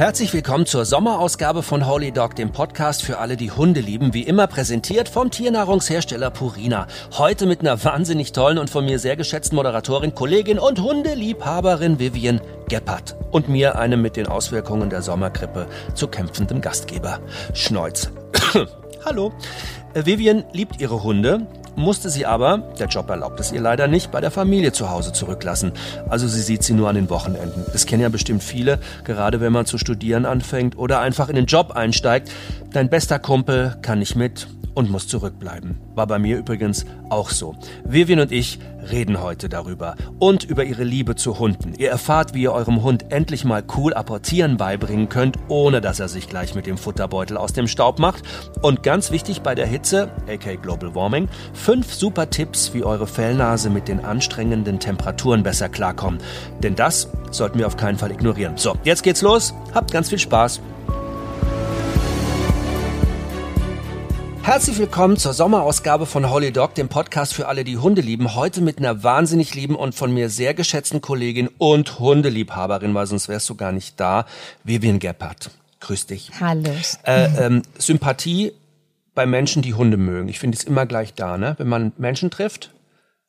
[0.00, 4.22] Herzlich willkommen zur Sommerausgabe von Holy Dog, dem Podcast für alle, die Hunde lieben, wie
[4.22, 6.86] immer präsentiert vom Tiernahrungshersteller Purina.
[7.18, 12.40] Heute mit einer wahnsinnig tollen und von mir sehr geschätzten Moderatorin, Kollegin und Hundeliebhaberin Vivian
[12.70, 17.20] Gebhardt und mir einem mit den Auswirkungen der Sommergrippe zu kämpfenden Gastgeber,
[17.52, 18.10] Schneuz.
[19.04, 19.34] Hallo.
[19.92, 21.46] Vivian liebt ihre Hunde,
[21.76, 25.12] musste sie aber, der Job erlaubt es ihr leider nicht, bei der Familie zu Hause
[25.12, 25.72] zurücklassen.
[26.08, 27.64] Also sie sieht sie nur an den Wochenenden.
[27.72, 31.46] Das kennen ja bestimmt viele, gerade wenn man zu studieren anfängt oder einfach in den
[31.46, 32.30] Job einsteigt.
[32.72, 34.46] Dein bester Kumpel kann nicht mit,
[34.80, 35.78] und muss zurückbleiben.
[35.94, 37.54] War bei mir übrigens auch so.
[37.84, 38.58] Vivian und ich
[38.90, 41.74] reden heute darüber und über ihre Liebe zu Hunden.
[41.76, 46.08] Ihr erfahrt, wie ihr eurem Hund endlich mal cool apportieren beibringen könnt, ohne dass er
[46.08, 48.22] sich gleich mit dem Futterbeutel aus dem Staub macht.
[48.62, 53.68] Und ganz wichtig bei der Hitze, aka Global Warming, fünf super Tipps, wie eure Fellnase
[53.68, 56.22] mit den anstrengenden Temperaturen besser klarkommt.
[56.62, 58.56] Denn das sollten wir auf keinen Fall ignorieren.
[58.56, 59.54] So, jetzt geht's los.
[59.74, 60.60] Habt ganz viel Spaß.
[64.50, 68.34] Herzlich willkommen zur Sommerausgabe von Holly Dog, dem Podcast für alle, die Hunde lieben.
[68.34, 73.28] Heute mit einer wahnsinnig lieben und von mir sehr geschätzten Kollegin und Hundeliebhaberin, weil sonst
[73.28, 74.26] wärst du gar nicht da,
[74.64, 75.52] Vivian Gebhardt.
[75.78, 76.32] Grüß dich.
[76.40, 76.68] Hallo.
[77.04, 78.52] Äh, ähm, Sympathie
[79.14, 80.28] bei Menschen, die Hunde mögen.
[80.28, 81.54] Ich finde es immer gleich da, ne?
[81.58, 82.72] Wenn man Menschen trifft,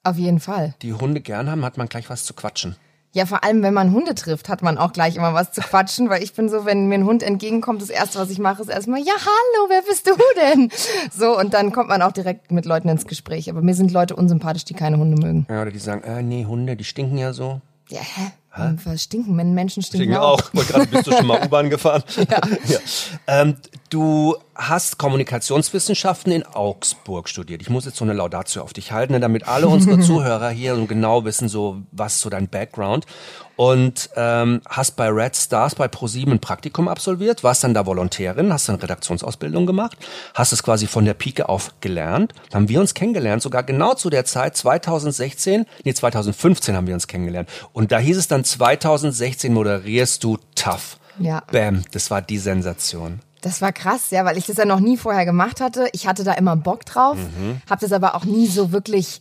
[0.03, 0.73] Auf jeden Fall.
[0.81, 2.77] die Hunde gern haben, hat man gleich was zu quatschen.
[3.13, 6.09] Ja, vor allem, wenn man Hunde trifft, hat man auch gleich immer was zu quatschen,
[6.09, 8.69] weil ich bin so, wenn mir ein Hund entgegenkommt, das erste, was ich mache, ist
[8.69, 10.71] erstmal, ja, hallo, wer bist du denn?
[11.11, 13.49] So, und dann kommt man auch direkt mit Leuten ins Gespräch.
[13.49, 15.45] Aber mir sind Leute unsympathisch, die keine Hunde mögen.
[15.49, 17.59] Ja, oder die sagen, äh, nee, Hunde, die stinken ja so.
[17.89, 18.31] Ja, hä?
[18.53, 19.35] Was stinken?
[19.35, 20.41] Men- Menschen stinken, Stinken auch.
[20.41, 20.65] auch.
[20.67, 22.03] Gerade, bist du schon mal U-Bahn gefahren?
[22.67, 22.79] ja.
[23.27, 23.55] Ähm,
[23.89, 27.61] du hast Kommunikationswissenschaften in Augsburg studiert.
[27.61, 30.75] Ich muss jetzt so eine Laudatio auf dich halten, ne, damit alle unsere Zuhörer hier
[30.75, 33.05] so genau wissen, so was so dein Background.
[33.61, 38.51] Und ähm, hast bei Red Stars bei ProSieben ein Praktikum absolviert, warst dann da Volontärin,
[38.51, 39.97] hast dann Redaktionsausbildung gemacht,
[40.33, 42.33] hast es quasi von der Pike auf gelernt.
[42.49, 46.95] Dann haben wir uns kennengelernt, sogar genau zu der Zeit 2016, nee 2015 haben wir
[46.95, 47.49] uns kennengelernt.
[47.71, 50.97] Und da hieß es dann 2016 moderierst du Tough.
[51.19, 51.43] Ja.
[51.51, 53.19] Bam, das war die Sensation.
[53.41, 55.87] Das war krass, ja, weil ich das ja noch nie vorher gemacht hatte.
[55.93, 57.61] Ich hatte da immer Bock drauf, Mhm.
[57.69, 59.19] habe das aber auch nie so wirklich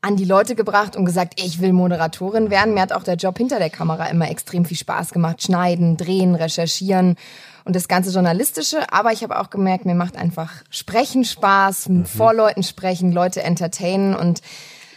[0.00, 2.74] an die Leute gebracht und gesagt, ich will Moderatorin werden.
[2.74, 5.42] Mir hat auch der Job hinter der Kamera immer extrem viel Spaß gemacht.
[5.42, 7.16] Schneiden, drehen, recherchieren
[7.64, 8.92] und das ganze Journalistische.
[8.92, 12.06] Aber ich habe auch gemerkt, mir macht einfach Sprechen Spaß, Mhm.
[12.06, 14.40] vor Leuten sprechen, Leute entertainen und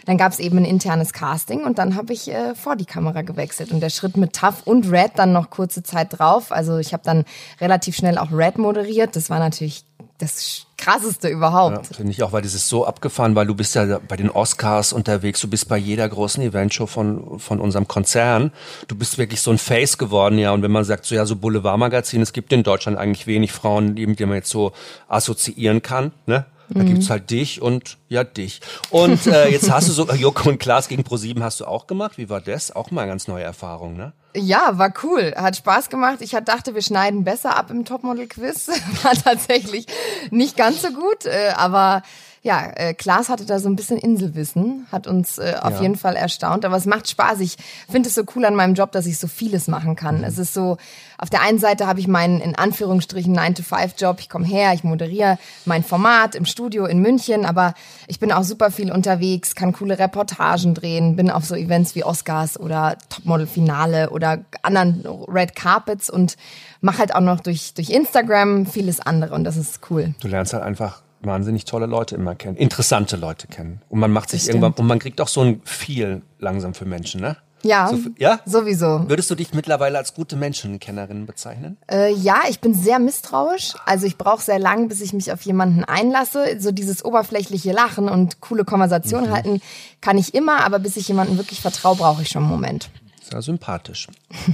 [0.05, 3.21] dann gab es eben ein internes Casting und dann habe ich äh, vor die Kamera
[3.21, 3.71] gewechselt.
[3.71, 6.51] Und der Schritt mit Tough und Red dann noch kurze Zeit drauf.
[6.51, 7.23] Also ich habe dann
[7.59, 9.15] relativ schnell auch Red moderiert.
[9.15, 9.85] Das war natürlich
[10.21, 11.89] das krasseste überhaupt.
[11.89, 14.29] Ja, Finde ich auch, weil das ist so abgefahren, weil du bist ja bei den
[14.29, 18.51] Oscars unterwegs, du bist bei jeder großen Eventshow von, von unserem Konzern.
[18.87, 20.51] Du bist wirklich so ein Face geworden, ja.
[20.51, 23.95] Und wenn man sagt, so ja, so Boulevardmagazin, es gibt in Deutschland eigentlich wenig Frauen,
[23.95, 24.73] die mit denen man jetzt so
[25.07, 26.45] assoziieren kann, ne?
[26.73, 28.61] Da gibt's halt dich und ja, dich.
[28.91, 32.17] Und äh, jetzt hast du so Joko und Klaas gegen ProSieben hast du auch gemacht.
[32.17, 32.73] Wie war das?
[32.73, 34.13] Auch mal eine ganz neue Erfahrung, ne?
[34.35, 35.33] Ja, war cool.
[35.35, 36.17] Hat Spaß gemacht.
[36.21, 38.67] Ich dachte, wir schneiden besser ab im Topmodel-Quiz.
[39.03, 39.87] War tatsächlich
[40.29, 41.25] nicht ganz so gut.
[41.25, 42.01] äh, Aber
[42.43, 45.81] ja, äh, Klaas hatte da so ein bisschen Inselwissen, hat uns äh, auf Ja.
[45.81, 46.65] jeden Fall erstaunt.
[46.65, 47.39] Aber es macht Spaß.
[47.41, 47.55] Ich
[47.89, 50.23] finde es so cool an meinem Job, dass ich so vieles machen kann.
[50.23, 50.77] Es ist so,
[51.19, 54.17] auf der einen Seite habe ich meinen in Anführungsstrichen 9-to-5-Job.
[54.21, 57.75] Ich komme her, ich moderiere mein Format im Studio in München, aber
[58.07, 62.03] ich bin auch super viel unterwegs, kann coole Reportagen drehen, bin auf so Events wie
[62.03, 66.37] Oscars oder Topmodel-Finale oder anderen Red Carpets und
[66.81, 70.15] mache halt auch noch durch, durch Instagram vieles andere und das ist cool.
[70.21, 73.81] Du lernst halt einfach wahnsinnig tolle Leute immer kennen, interessante Leute kennen.
[73.89, 76.85] Und man macht sich Das irgendwann, und man kriegt auch so ein viel langsam für
[76.85, 77.37] Menschen, ne?
[77.63, 78.39] Ja, So, ja?
[78.45, 79.07] sowieso.
[79.07, 81.77] Würdest du dich mittlerweile als gute Menschenkennerin bezeichnen?
[81.91, 83.75] Äh, ja, ich bin sehr misstrauisch.
[83.85, 86.59] Also ich brauche sehr lang, bis ich mich auf jemanden einlasse.
[86.59, 89.61] So dieses oberflächliche Lachen und coole Konversation halten
[90.01, 92.89] kann ich immer, aber bis ich jemanden wirklich vertraue, brauche ich schon einen Moment.
[93.29, 94.07] Sehr sympathisch.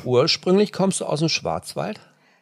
[0.04, 2.02] Ursprünglich kommst du aus dem Schwarzwald.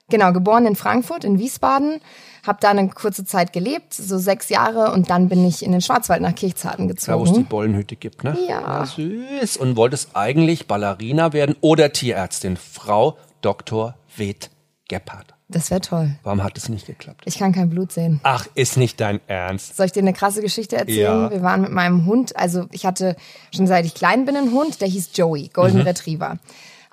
[0.09, 1.99] Genau, geboren in Frankfurt, in Wiesbaden,
[2.45, 5.81] habe da eine kurze Zeit gelebt, so sechs Jahre, und dann bin ich in den
[5.81, 7.45] Schwarzwald nach Kirchzarten Da wo es die gezogen.
[7.49, 8.37] Bollenhütte gibt, ne?
[8.47, 8.85] Ja.
[8.85, 9.57] süß.
[9.57, 12.55] Und wolltest eigentlich Ballerina werden oder Tierärztin.
[12.55, 13.95] Frau Dr.
[14.15, 14.51] Ved
[14.87, 15.33] Gebhardt.
[15.47, 16.11] Das wäre toll.
[16.23, 17.21] Warum hat es nicht geklappt?
[17.25, 18.19] Ich kann kein Blut sehen.
[18.23, 19.75] Ach, ist nicht dein Ernst.
[19.75, 21.23] Soll ich dir eine krasse Geschichte erzählen?
[21.23, 21.31] Ja.
[21.31, 23.15] Wir waren mit meinem Hund, also ich hatte
[23.55, 25.83] schon seit ich klein bin einen Hund, der hieß Joey, Golden Mhm.
[25.87, 26.37] Retriever.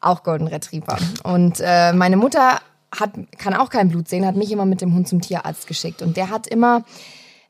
[0.00, 0.98] Auch Golden Retriever.
[1.24, 2.58] Und äh, meine Mutter
[2.96, 6.02] hat, kann auch kein Blut sehen, hat mich immer mit dem Hund zum Tierarzt geschickt.
[6.02, 6.84] Und der hat immer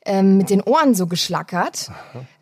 [0.05, 1.91] ähm, mit den Ohren so geschlackert.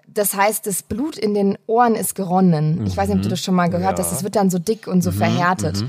[0.07, 2.85] Das heißt, das Blut in den Ohren ist geronnen.
[2.85, 4.11] Ich weiß nicht, ob du das schon mal gehört hast.
[4.11, 4.17] Ja.
[4.17, 5.85] Es wird dann so dick und so verhärtet.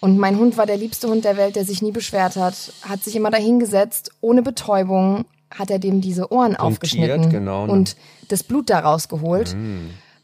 [0.00, 3.04] Und mein Hund war der liebste Hund der Welt, der sich nie beschwert hat, hat
[3.04, 7.72] sich immer dahingesetzt, ohne Betäubung, hat er dem diese Ohren aufgeschnitten genau, ne?
[7.72, 7.96] und
[8.28, 9.54] das Blut da rausgeholt.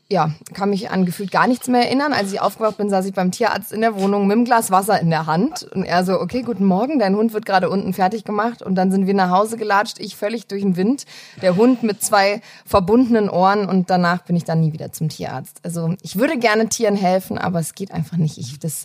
[0.09, 2.13] Ja, kann mich an gefühlt gar nichts mehr erinnern.
[2.13, 5.01] Als ich aufgewacht bin, saß ich beim Tierarzt in der Wohnung mit einem Glas Wasser
[5.01, 5.65] in der Hand.
[5.75, 8.63] Und er so, okay, guten Morgen, dein Hund wird gerade unten fertig gemacht.
[8.63, 11.07] Und dann sind wir nach Hause gelatscht, ich völlig durch den Wind,
[11.43, 13.69] der Hund mit zwei verbundenen Ohren.
[13.69, 15.59] Und danach bin ich dann nie wieder zum Tierarzt.
[15.65, 18.39] Also ich würde gerne Tieren helfen, aber es geht einfach nicht.
[18.39, 18.85] Ich, das,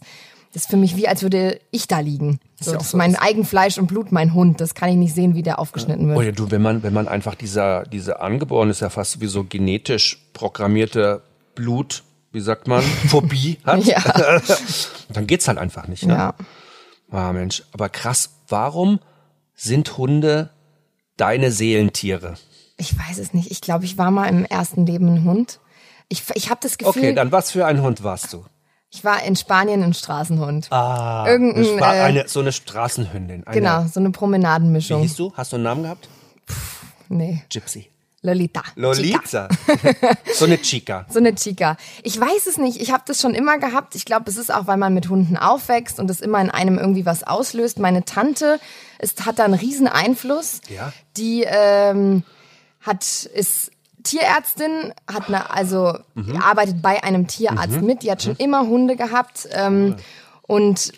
[0.54, 2.40] das ist für mich wie, als würde ich da liegen.
[2.60, 4.60] So, das ist mein Eigenfleisch und Blut, mein Hund.
[4.60, 6.18] Das kann ich nicht sehen, wie der aufgeschnitten wird.
[6.18, 9.28] Oh ja, du, wenn man, wenn man einfach dieser, diese angeboren ist ja fast wie
[9.28, 11.24] so genetisch programmierte
[11.56, 12.04] Blut,
[12.34, 14.02] wie sagt man, Phobie hat, Ja.
[15.10, 16.06] dann geht's halt einfach nicht.
[16.06, 16.14] Ne?
[16.14, 16.34] Ja.
[17.12, 19.00] Ah, Mensch, aber krass, warum
[19.56, 20.50] sind Hunde
[21.18, 22.36] deine Seelentiere?
[22.78, 23.52] Ich weiß es nicht.
[23.52, 25.60] Ich glaube, ich war mal im ersten Leben ein Hund.
[26.10, 28.44] Ich, ich habe das Gefühl, Okay, dann was für ein Hund warst du?
[28.92, 30.72] Ich war in Spanien ein Straßenhund.
[30.72, 33.48] Ah, Irgendein, war äh, eine, so eine Straßenhündin.
[33.48, 35.02] Eine, Genau, so eine Wie Promenadenmischung.
[35.02, 35.34] hieß du?
[35.36, 36.10] Hast du einen Namen gehabt?
[37.08, 37.88] Nee, Gypsy.
[38.24, 38.62] Lolita.
[38.76, 39.50] Lolita.
[40.36, 41.06] so eine Chica.
[41.10, 41.76] So eine Chica.
[42.04, 42.80] Ich weiß es nicht.
[42.80, 43.96] Ich habe das schon immer gehabt.
[43.96, 46.78] Ich glaube, es ist auch, weil man mit Hunden aufwächst und es immer in einem
[46.78, 47.80] irgendwie was auslöst.
[47.80, 48.60] Meine Tante
[49.00, 50.62] ist, hat da einen riesen Einfluss.
[50.70, 50.94] Ja.
[51.18, 52.24] Die ähm,
[52.82, 53.04] hat
[53.34, 53.72] ist
[54.04, 56.38] Tierärztin, hat eine, also Mhm.
[56.38, 58.04] arbeitet bei einem Tierarzt mit.
[58.04, 59.96] Die hat schon immer Hunde gehabt ähm,
[60.44, 60.92] und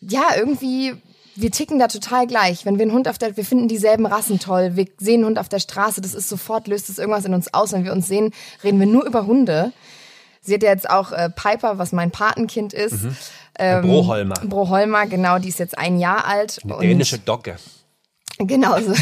[0.00, 0.94] ja irgendwie
[1.36, 2.66] wir ticken da total gleich.
[2.66, 4.72] Wenn wir einen Hund auf der, wir finden dieselben Rassen toll.
[4.74, 7.54] Wir sehen einen Hund auf der Straße, das ist sofort löst es irgendwas in uns
[7.54, 7.72] aus.
[7.72, 8.32] Wenn wir uns sehen,
[8.62, 9.72] reden wir nur über Hunde.
[10.42, 12.94] Sie hat ja jetzt auch äh, Piper, was mein Patenkind ist.
[13.58, 14.34] Ähm, Broholmer.
[14.44, 16.58] Broholmer, genau, die ist jetzt ein Jahr alt.
[16.64, 17.56] Eine dänische Dogge.
[18.46, 18.94] Genau so.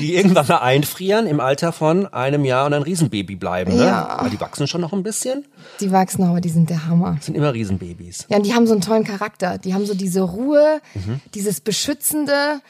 [0.00, 3.76] Die irgendwann mal einfrieren im Alter von einem Jahr und ein Riesenbaby bleiben.
[3.76, 3.84] Ne?
[3.86, 4.08] Ja.
[4.08, 5.44] Aber die wachsen schon noch ein bisschen.
[5.80, 7.16] Die wachsen, aber die sind der Hammer.
[7.20, 8.26] Sind immer Riesenbabys.
[8.28, 9.58] Ja, und die haben so einen tollen Charakter.
[9.58, 11.20] Die haben so diese Ruhe, Mhm.
[11.34, 12.60] dieses Beschützende.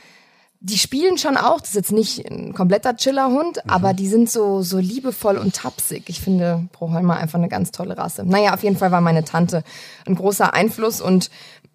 [0.60, 1.60] Die spielen schon auch.
[1.60, 3.70] Das ist jetzt nicht ein kompletter Chillerhund, Mhm.
[3.70, 6.04] aber die sind so, so liebevoll und tapsig.
[6.08, 8.24] Ich finde Broholmer einfach eine ganz tolle Rasse.
[8.24, 9.64] Naja, auf jeden Fall war meine Tante
[10.06, 11.30] ein großer Einfluss und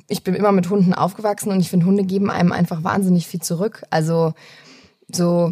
[0.08, 3.42] ich bin immer mit Hunden aufgewachsen und ich finde, Hunde geben einem einfach wahnsinnig viel
[3.42, 3.84] zurück.
[3.90, 4.34] Also,
[5.12, 5.52] so,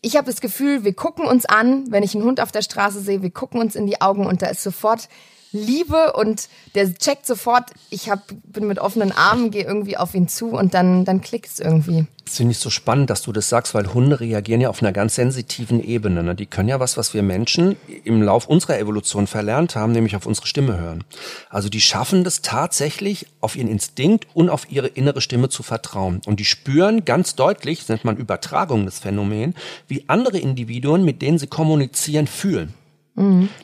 [0.00, 3.00] ich habe das Gefühl, wir gucken uns an, wenn ich einen Hund auf der Straße
[3.00, 5.08] sehe, wir gucken uns in die Augen und da ist sofort
[5.52, 10.28] Liebe und der checkt sofort, ich hab, bin mit offenen Armen, gehe irgendwie auf ihn
[10.28, 12.06] zu und dann, dann klickt's irgendwie.
[12.28, 14.92] Das finde ich so spannend, dass du das sagst, weil Hunde reagieren ja auf einer
[14.92, 16.22] ganz sensitiven Ebene.
[16.22, 16.34] Ne?
[16.34, 20.26] Die können ja was, was wir Menschen im Lauf unserer Evolution verlernt haben, nämlich auf
[20.26, 21.04] unsere Stimme hören.
[21.48, 26.20] Also die schaffen das tatsächlich, auf ihren Instinkt und auf ihre innere Stimme zu vertrauen.
[26.26, 29.54] Und die spüren ganz deutlich, das nennt man Übertragung des Phänomen,
[29.86, 32.74] wie andere Individuen, mit denen sie kommunizieren, fühlen.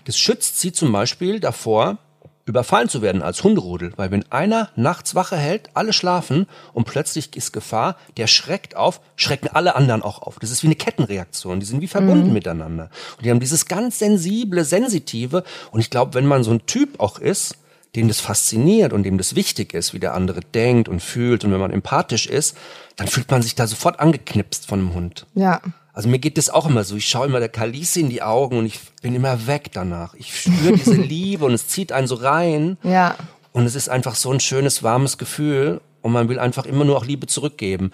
[0.05, 1.99] Das schützt sie zum Beispiel davor,
[2.47, 3.93] überfallen zu werden als Hunderudel.
[3.97, 9.01] Weil wenn einer nachts Wache hält, alle schlafen und plötzlich ist Gefahr, der schreckt auf,
[9.17, 10.39] schrecken alle anderen auch auf.
[10.39, 11.61] Das ist wie eine Kettenreaktion.
[11.61, 12.91] Die sind wie verbunden miteinander.
[13.17, 15.45] Und die haben dieses ganz sensible, sensitive.
[15.71, 17.57] Und ich glaube, wenn man so ein Typ auch ist,
[17.97, 21.53] dem das fasziniert und dem das wichtig ist, wie der andere denkt und fühlt und
[21.53, 22.57] wenn man empathisch ist,
[22.97, 25.27] dann fühlt man sich da sofort angeknipst von einem Hund.
[25.35, 25.61] Ja.
[25.95, 26.97] Also mir geht das auch immer so.
[26.97, 30.15] Ich schaue immer der Kalisi in die Augen und ich bin immer weg danach.
[30.15, 32.77] Ich spüre diese Liebe und es zieht einen so rein.
[32.83, 33.17] Ja.
[33.53, 35.81] Und es ist einfach so ein schönes, warmes Gefühl.
[36.03, 37.93] Und man will einfach immer nur auch Liebe zurückgeben.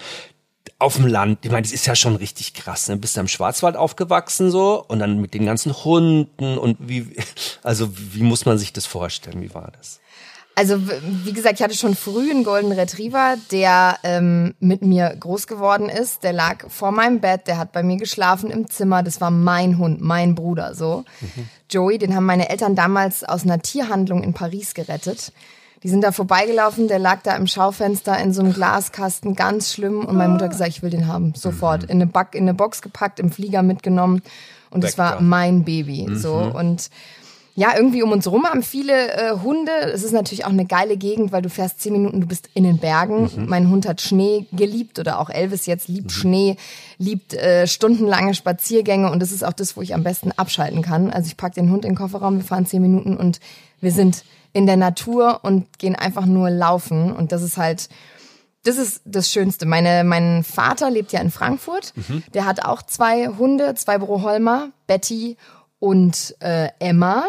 [0.78, 2.88] Auf dem Land, ich meine, das ist ja schon richtig krass.
[2.88, 2.96] Ne?
[2.96, 7.14] Bist du im Schwarzwald aufgewachsen so und dann mit den ganzen Hunden und wie,
[7.62, 9.42] also wie muss man sich das vorstellen?
[9.42, 10.00] Wie war das?
[10.54, 15.46] Also wie gesagt, ich hatte schon früh einen Golden Retriever, der ähm, mit mir groß
[15.46, 16.22] geworden ist.
[16.22, 19.02] Der lag vor meinem Bett, der hat bei mir geschlafen im Zimmer.
[19.02, 21.04] Das war mein Hund, mein Bruder so.
[21.70, 25.32] Joey, den haben meine Eltern damals aus einer Tierhandlung in Paris gerettet.
[25.82, 30.04] Die sind da vorbeigelaufen, der lag da im Schaufenster in so einem Glaskasten, ganz schlimm.
[30.04, 31.84] Und meine Mutter hat gesagt, ich will den haben, sofort.
[31.84, 34.20] In eine, Back, in eine Box gepackt, im Flieger mitgenommen.
[34.68, 36.06] Und es war mein Baby.
[36.12, 36.34] So.
[36.34, 36.90] Und
[37.54, 39.72] ja, irgendwie um uns rum haben viele äh, Hunde.
[39.92, 42.64] Es ist natürlich auch eine geile Gegend, weil du fährst zehn Minuten, du bist in
[42.64, 43.30] den Bergen.
[43.48, 46.56] Mein Hund hat Schnee geliebt oder auch Elvis jetzt liebt Schnee,
[46.98, 51.10] liebt äh, stundenlange Spaziergänge und das ist auch das, wo ich am besten abschalten kann.
[51.10, 53.40] Also ich pack den Hund in den Kofferraum, wir fahren zehn Minuten und
[53.80, 57.88] wir sind in der Natur und gehen einfach nur laufen und das ist halt
[58.62, 59.64] das ist das Schönste.
[59.64, 61.94] Meine, mein Vater lebt ja in Frankfurt.
[62.34, 65.38] Der hat auch zwei Hunde, zwei Broholmer, Betty
[65.80, 67.24] und äh, Emma.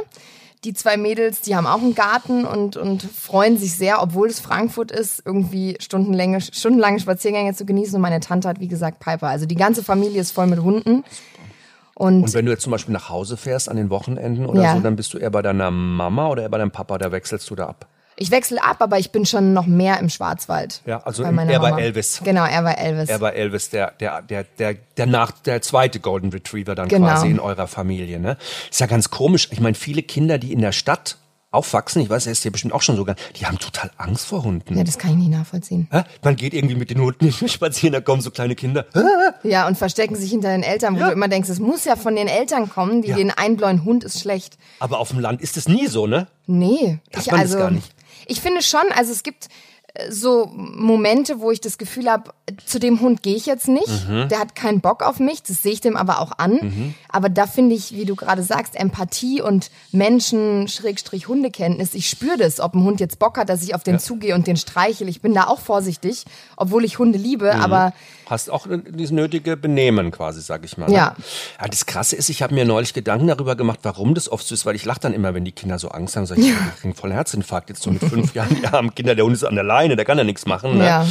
[0.63, 4.39] Die zwei Mädels, die haben auch einen Garten und, und freuen sich sehr, obwohl es
[4.39, 7.96] Frankfurt ist, irgendwie stundenlange, stundenlange Spaziergänge zu genießen.
[7.96, 9.27] Und meine Tante hat, wie gesagt, Piper.
[9.27, 11.03] Also die ganze Familie ist voll mit Hunden.
[11.96, 14.74] Und, Und wenn du jetzt zum Beispiel nach Hause fährst an den Wochenenden oder Ja.
[14.75, 17.50] so, dann bist du eher bei deiner Mama oder eher bei deinem Papa, da wechselst
[17.50, 17.88] du da ab?
[18.22, 20.82] Ich wechsle ab, aber ich bin schon noch mehr im Schwarzwald.
[20.86, 21.80] Ja, also bei er war.
[21.80, 22.22] Elvis.
[22.24, 23.10] Genau, er war Elvis.
[23.10, 27.08] Er war Elvis, der, der, der, der, der nach, der zweite Golden Retriever dann Genau.
[27.08, 28.38] quasi in eurer Familie, ne?
[28.70, 29.48] Ist ja ganz komisch.
[29.51, 31.18] Ich meine, viele Kinder, die in der Stadt
[31.50, 34.44] aufwachsen, ich weiß, er ist ja bestimmt auch schon sogar, die haben total Angst vor
[34.44, 34.78] Hunden.
[34.78, 35.88] ja, das kann ich nicht nachvollziehen.
[35.92, 36.04] Hä?
[36.24, 38.86] Man geht irgendwie mit den Hunden spazieren, da kommen so kleine Kinder.
[38.94, 39.00] Hä?
[39.50, 41.08] Ja, und verstecken sich hinter den Eltern, wo Ja.
[41.08, 43.16] du immer denkst, es muss ja von den Eltern kommen, die Ja.
[43.18, 44.58] denen einbläuen, Hund ist schlecht.
[44.80, 46.28] Aber auf dem Land ist es nie so, ne?
[46.46, 47.92] Nee, Darf ich man das also gar nicht?
[48.28, 49.48] Ich finde schon, also es gibt
[49.94, 52.32] äh, so Momente, wo ich das Gefühl habe,
[52.66, 53.88] zu dem Hund gehe ich jetzt nicht.
[54.10, 54.30] Mhm.
[54.30, 56.94] Der hat keinen Bock auf mich, das sehe ich dem aber auch an.
[57.10, 61.94] Aber da finde ich, wie du gerade sagst, Empathie und Menschen Schrägstrich Hundekenntnis.
[61.94, 64.48] Ich spüre das, ob ein Hund jetzt Bock hat, dass ich auf den zugehe und
[64.48, 65.08] den streichel.
[65.10, 66.25] Ich bin da auch vorsichtig,
[66.58, 67.62] obwohl ich Hunde liebe, Mhm.
[67.62, 67.94] aber
[68.32, 70.88] Hast auch dieses nötige Benehmen quasi, sag ich mal.
[70.88, 70.96] Ne?
[70.96, 71.16] Ja.
[71.60, 71.68] ja.
[71.68, 74.66] Das Krasse ist, ich habe mir neulich Gedanken darüber gemacht, warum das oft so ist,
[74.66, 76.96] weil ich lache dann immer, wenn die Kinder so Angst haben, sag ich, ich krieg
[76.96, 78.56] voll Herzinfarkt jetzt so mit fünf Jahren.
[78.56, 80.78] Die haben Kinder, der Hund ist an der Leine, der kann ja nichts machen.
[80.78, 80.86] Ne?
[80.86, 81.06] Ja.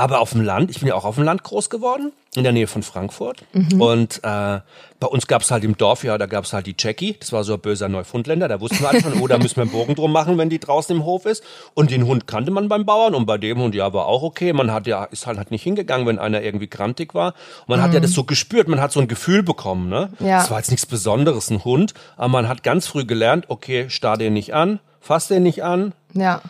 [0.00, 2.54] Aber auf dem Land, ich bin ja auch auf dem Land groß geworden, in der
[2.54, 3.44] Nähe von Frankfurt.
[3.52, 3.82] Mhm.
[3.82, 4.60] Und äh,
[4.98, 7.52] bei uns gab's halt im Dorf, ja, da gab's halt die Jackie, das war so
[7.52, 10.10] ein böser Neufundländer, da wussten wir alle schon, oh, da müssen wir einen Bogen drum
[10.10, 11.44] machen, wenn die draußen im Hof ist.
[11.74, 14.54] Und den Hund kannte man beim Bauern und bei dem Hund, ja, war auch okay.
[14.54, 17.34] Man hat ja, ist halt, halt nicht hingegangen, wenn einer irgendwie grantig war.
[17.66, 20.14] Und man hat ja das so gespürt, man hat so ein Gefühl bekommen, ne?
[20.18, 20.38] Ja.
[20.38, 24.16] Das war jetzt nichts Besonderes, ein Hund, aber man hat ganz früh gelernt, okay, starr
[24.16, 26.40] den nicht an, fass den nicht an, ja.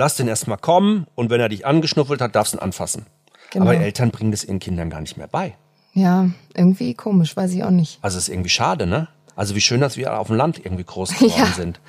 [0.00, 3.06] Lass den erstmal kommen und wenn er dich angeschnuffelt hat, darfst du ihn anfassen.
[3.52, 3.66] Genau.
[3.66, 5.54] Aber Eltern bringen das ihren Kindern gar nicht mehr bei.
[5.92, 7.98] Ja, irgendwie komisch, weiß ich auch nicht.
[8.02, 9.08] Also ist irgendwie schade, ne?
[9.36, 11.46] Also wie schön, dass wir auf dem Land irgendwie groß geworden Ja.
[11.52, 11.80] sind.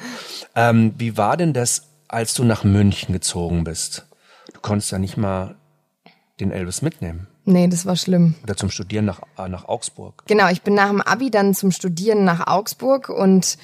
[0.55, 4.05] Ähm, wie war denn das, als du nach München gezogen bist?
[4.53, 5.55] Du konntest ja nicht mal
[6.39, 7.27] den Elvis mitnehmen.
[7.45, 8.35] Nee, das war schlimm.
[8.43, 10.23] Oder zum Studieren nach, äh, nach Augsburg.
[10.27, 13.57] Genau, ich bin nach dem Abi dann zum Studieren nach Augsburg und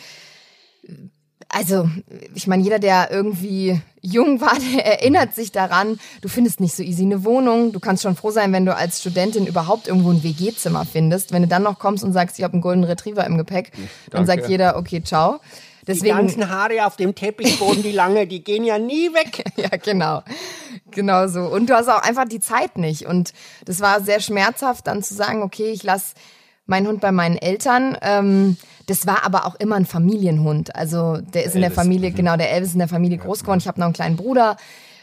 [1.49, 1.89] also,
[2.35, 6.83] ich meine, jeder, der irgendwie jung war, der erinnert sich daran, du findest nicht so
[6.83, 7.71] easy eine Wohnung.
[7.71, 11.31] Du kannst schon froh sein, wenn du als Studentin überhaupt irgendwo ein WG-Zimmer findest.
[11.31, 13.71] Wenn du dann noch kommst und sagst, ich habe einen Golden Retriever im Gepäck,
[14.09, 14.27] dann Danke.
[14.27, 15.39] sagt jeder, okay, ciao.
[15.87, 19.45] Deswegen, Haare auf dem Teppichboden, die lange, die gehen ja nie weg.
[19.55, 20.21] ja, genau.
[20.91, 21.43] Genau so.
[21.43, 23.05] Und du hast auch einfach die Zeit nicht.
[23.05, 23.31] Und
[23.65, 26.15] das war sehr schmerzhaft, dann zu sagen, okay, ich lasse
[26.65, 27.97] meinen Hund bei meinen Eltern.
[28.01, 30.75] Ähm, das war aber auch immer ein Familienhund.
[30.75, 32.15] Also der ist in der Elvis, Familie, mhm.
[32.15, 33.59] genau, der Elvis ist in der Familie groß geworden.
[33.59, 34.57] Ich habe noch einen kleinen Bruder.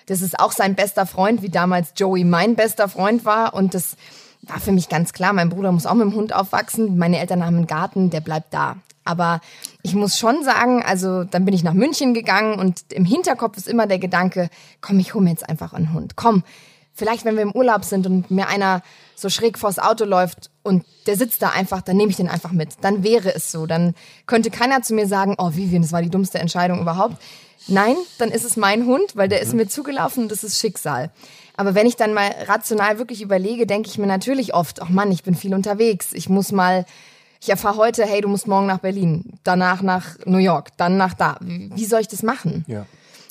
[0.06, 3.54] Das ist auch sein bester Freund, wie damals Joey mein bester Freund war.
[3.54, 3.96] Und das
[4.42, 6.98] war für mich ganz klar, mein Bruder muss auch mit dem Hund aufwachsen.
[6.98, 8.76] Meine Eltern haben einen Garten, der bleibt da.
[9.04, 9.40] Aber
[9.82, 13.68] ich muss schon sagen, also dann bin ich nach München gegangen und im Hinterkopf ist
[13.68, 14.48] immer der Gedanke,
[14.80, 16.16] komm, ich hole mir jetzt einfach einen Hund.
[16.16, 16.42] Komm,
[16.94, 18.80] vielleicht wenn wir im Urlaub sind und mir einer
[19.14, 22.50] so schräg vors Auto läuft und der sitzt da einfach, dann nehme ich den einfach
[22.50, 22.70] mit.
[22.80, 23.66] Dann wäre es so.
[23.66, 23.94] Dann
[24.26, 27.16] könnte keiner zu mir sagen, oh Vivian, das war die dummste Entscheidung überhaupt.
[27.68, 31.10] Nein, dann ist es mein Hund, weil der ist mir zugelaufen und das ist Schicksal.
[31.56, 35.12] Aber wenn ich dann mal rational wirklich überlege, denke ich mir natürlich oft, ach Mann,
[35.12, 36.12] ich bin viel unterwegs.
[36.12, 36.84] Ich muss mal,
[37.40, 41.14] ich erfahre heute, hey, du musst morgen nach Berlin, danach nach New York, dann nach
[41.14, 41.36] da.
[41.40, 42.64] Wie wie soll ich das machen?
[42.66, 42.86] Ja.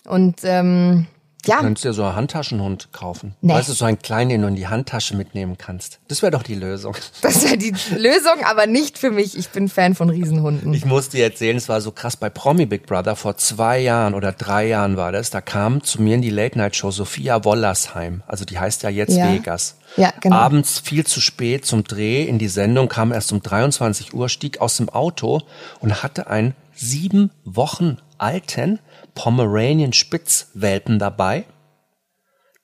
[0.06, 1.08] Und ähm,
[1.46, 3.36] ja, Du könntest dir so einen Handtaschenhund kaufen.
[3.42, 3.54] Nee.
[3.54, 6.00] Weißt du, so einen kleinen, den du in die Handtasche mitnehmen kannst.
[6.08, 6.96] Das wäre doch die Lösung.
[7.22, 9.38] das wäre die Lösung, aber nicht für mich.
[9.38, 10.74] Ich bin Fan von Riesenhunden.
[10.74, 14.14] Ich muss dir erzählen, es war so krass bei Promi Big Brother, vor zwei Jahren
[14.14, 18.46] oder drei Jahren war das, da kam zu mir in die Late-Night-Show Sophia Wollersheim, also
[18.46, 19.32] die heißt ja jetzt Ja.
[19.32, 19.76] Vegas.
[19.98, 20.36] Ja, genau.
[20.38, 24.60] Abends viel zu spät zum Dreh in die Sendung, kam erst um 23 Uhr, stieg
[24.62, 25.42] aus dem Auto
[25.82, 28.80] und hatte einen sieben Wochen alten
[29.16, 31.46] Pomeranian Spitzwelpen dabei,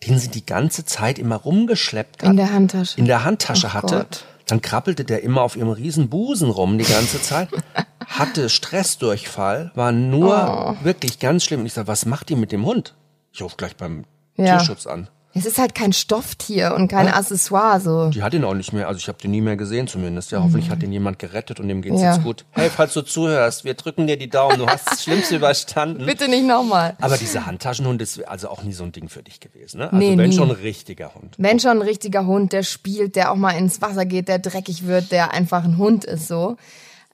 [0.07, 2.97] den sie die ganze Zeit immer rumgeschleppt hat In der Handtasche.
[2.99, 3.95] in der Handtasche Ach hatte.
[3.97, 4.25] Gott.
[4.47, 7.49] Dann krabbelte der immer auf ihrem riesen Busen rum die ganze Zeit,
[8.07, 10.83] hatte Stressdurchfall, war nur Oh.
[10.83, 11.59] wirklich ganz schlimm.
[11.61, 12.95] Und ich sag, was macht die mit dem Hund?
[13.31, 14.05] Ich rufe gleich beim
[14.37, 14.57] Ja.
[14.57, 15.07] Tierschutz an.
[15.35, 18.09] Es ist halt kein Stofftier und kein Accessoire so.
[18.09, 20.31] Die hat ihn auch nicht mehr, also ich habe den nie mehr gesehen zumindest.
[20.31, 22.01] Ja, hoffentlich hat den jemand gerettet und dem geht's Mhm.
[22.03, 22.13] Ja.
[22.15, 22.45] jetzt gut.
[22.51, 26.05] Hey, falls du zuhörst, wir drücken dir die Daumen, du hast das Schlimmste überstanden.
[26.07, 26.95] Bitte nicht nochmal.
[26.99, 29.85] Aber dieser Handtaschenhund ist also auch nie so ein Ding für dich gewesen, ne?
[29.85, 30.35] Also Nee, wenn nie.
[30.35, 31.35] schon ein richtiger Hund.
[31.37, 34.87] Wenn schon ein richtiger Hund, der spielt, der auch mal ins Wasser geht, der dreckig
[34.87, 36.57] wird, der einfach ein Hund ist so.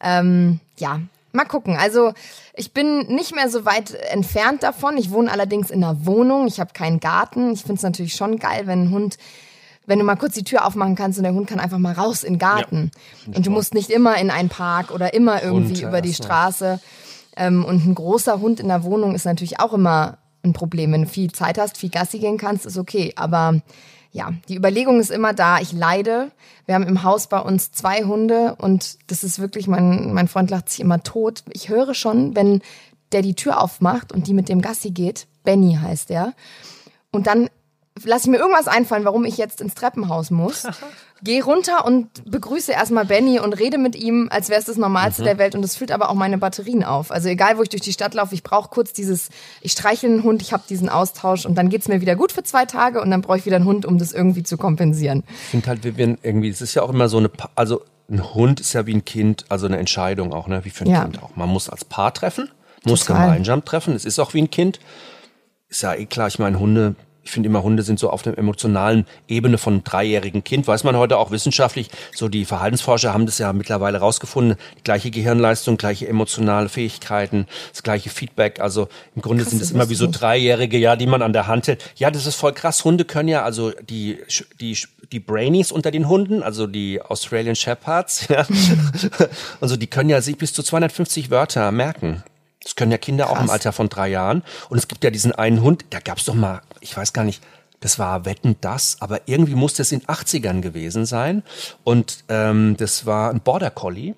[0.01, 1.01] Ähm, ja,
[1.35, 1.77] mal gucken.
[1.77, 2.13] Also
[2.55, 4.97] ich bin nicht mehr so weit entfernt davon.
[4.97, 6.47] Ich wohne allerdings in einer Wohnung.
[6.47, 7.51] Ich habe keinen Garten.
[7.51, 9.17] Ich finde es natürlich schon geil, wenn ein Hund,
[9.85, 12.23] wenn du mal kurz die Tür aufmachen kannst und der Hund kann einfach mal raus
[12.23, 12.91] in den Garten.
[13.27, 16.13] und du musst nicht immer in einen Park oder immer irgendwie Runter über die.
[16.13, 16.79] Straße.
[17.37, 20.93] Ähm, und ein großer Hund in der Wohnung ist natürlich auch immer ein Problem.
[20.93, 23.13] Wenn du viel Zeit hast, viel Gassi gehen kannst, ist okay.
[23.15, 23.61] Aber
[24.15, 25.59] ja, die Überlegung ist immer da.
[25.59, 26.31] Ich leide.
[26.65, 30.49] Wir haben im Haus bei uns zwei Hunde und das ist wirklich, mein, mein Freund
[30.49, 31.43] lacht sich immer tot.
[31.51, 32.61] Ich höre schon, wenn
[33.11, 35.27] der die Tür aufmacht und die mit dem Gassi geht.
[35.43, 36.33] Benny heißt er.
[37.11, 37.49] Und dann
[38.03, 40.67] lasse ich mir irgendwas einfallen, warum ich jetzt ins Treppenhaus muss.
[41.23, 45.21] Geh runter und begrüße erstmal Benny und rede mit ihm, als wäre es das Normalste
[45.21, 45.25] Mhm.
[45.25, 45.55] der Welt.
[45.55, 47.09] Und das füllt aber auch meine Batterien auf.
[47.09, 49.29] Also egal, wo ich durch die Stadt laufe, ich brauche kurz dieses,
[49.61, 52.43] ich streichel einen Hund, ich habe diesen Austausch und dann geht's mir wieder gut für
[52.43, 55.23] zwei Tage und dann brauche ich wieder einen Hund, um das irgendwie zu kompensieren.
[55.29, 57.81] Ich finde halt, wir werden irgendwie, es ist ja auch immer so eine, Pa- also
[58.09, 60.91] ein Hund ist ja wie ein Kind, also eine Entscheidung auch, ne, wie für ein
[60.91, 61.03] Ja.
[61.03, 61.35] Kind auch.
[61.37, 62.51] Man muss als Paar treffen,
[62.83, 63.27] muss Total.
[63.29, 64.79] gemeinsam treffen, es ist auch wie ein Kind.
[65.69, 68.37] Ist ja eh klar, ich meine, Hunde, ich finde immer, Hunde sind so auf der
[68.37, 73.39] emotionalen Ebene von dreijährigen Kind, weiß man heute auch wissenschaftlich, so die Verhaltensforscher haben das
[73.39, 79.43] ja mittlerweile rausgefunden, die gleiche Gehirnleistung, gleiche emotionale Fähigkeiten, das gleiche Feedback, also im Grunde
[79.43, 80.07] Krass, sind es das immer wie so.
[80.09, 81.83] Dreijährige, ja, die man an der Hand hält.
[81.95, 82.85] Ja, das ist voll krass.
[82.85, 84.19] Hunde können ja, also die,
[84.61, 84.77] die,
[85.11, 88.45] die Brainies unter den Hunden, also die Australian Shepherds, ja,
[89.59, 92.23] also die können ja sich bis zu 250 Wörter merken.
[92.65, 93.51] Das können ja Kinder auch im Krass.
[93.51, 94.43] Alter von drei Jahren.
[94.69, 97.43] Und es gibt ja diesen einen Hund, da gab's doch mal, ich weiß gar nicht,
[97.79, 101.43] das war Wetten das, aber irgendwie muss das in 80ern gewesen sein.
[101.83, 104.15] Und ähm, das war ein Border Collie.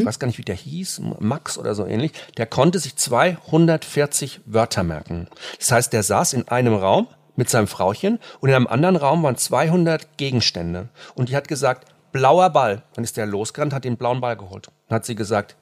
[0.00, 2.12] Ich weiß gar nicht, wie der hieß, Max oder so ähnlich.
[2.36, 5.28] Der konnte sich 240 Wörter merken.
[5.58, 9.22] Das heißt, der saß in einem Raum mit seinem Frauchen und in einem anderen Raum
[9.22, 10.90] waren 200 Gegenstände.
[11.14, 12.82] Und die hat gesagt, blauer Ball.
[12.94, 14.70] Dann ist der losgerannt, hat den blauen Ball geholt.
[14.88, 15.56] Dann hat sie gesagt,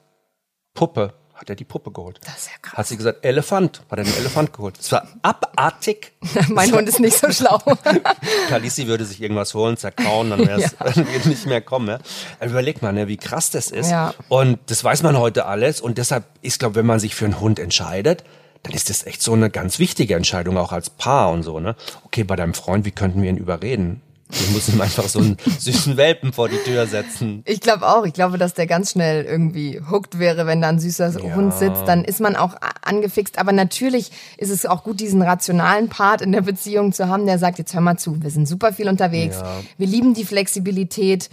[0.74, 1.12] Puppe.
[1.40, 2.20] Hat er die Puppe geholt.
[2.22, 2.76] Das ist ja krass.
[2.76, 3.80] Hat sie gesagt, Elefant.
[3.90, 4.78] Hat er den Elefant geholt.
[4.78, 6.12] Es war abartig.
[6.48, 7.58] mein Hund ist nicht so schlau.
[8.50, 11.88] Kalisi würde sich irgendwas holen, zerkauen, dann wäre es wird nicht mehr kommen.
[11.88, 11.98] Ja.
[12.40, 13.90] Aber überleg mal, ne, wie krass das ist.
[13.90, 14.12] Ja.
[14.28, 15.80] Und das weiß man heute alles.
[15.80, 18.22] Und deshalb ist, glaube wenn man sich für einen Hund entscheidet,
[18.62, 21.58] dann ist das echt so eine ganz wichtige Entscheidung, auch als Paar und so.
[21.58, 21.74] Ne?
[22.04, 24.02] Okay, bei deinem Freund, wie könnten wir ihn überreden?
[24.32, 27.42] Wir müssen ihm einfach so einen süßen Welpen vor die Tür setzen.
[27.46, 28.04] Ich glaube auch.
[28.04, 31.82] Ich glaube, dass der ganz schnell irgendwie hooked wäre, wenn da ein süßer Hund sitzt.
[31.86, 33.38] Dann ist man auch angefixt.
[33.38, 37.38] Aber natürlich ist es auch gut, diesen rationalen Part in der Beziehung zu haben, der
[37.38, 39.36] sagt, jetzt hör mal zu, wir sind super viel unterwegs.
[39.40, 39.60] Ja.
[39.78, 41.30] Wir lieben die Flexibilität.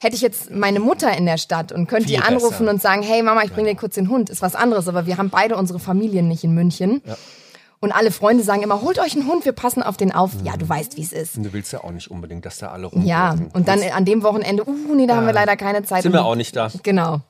[0.00, 2.70] Hätte ich jetzt meine Mutter in der Stadt und könnte die anrufen besser.
[2.70, 4.86] und sagen, hey Mama, ich bringe dir kurz den Hund, ist was anderes.
[4.88, 7.00] Aber wir haben beide unsere Familien nicht in München.
[7.84, 10.30] Und alle Freunde sagen immer, holt euch einen Hund, wir passen auf den auf.
[10.42, 11.36] Ja, du weißt, wie es ist.
[11.36, 13.04] Und du willst ja auch nicht unbedingt, dass da alle rum.
[13.04, 16.02] Ja, und dann an dem Wochenende, uh, nee, da haben wir leider keine Zeit.
[16.02, 16.70] sind wir auch nicht da.
[16.82, 17.20] Genau.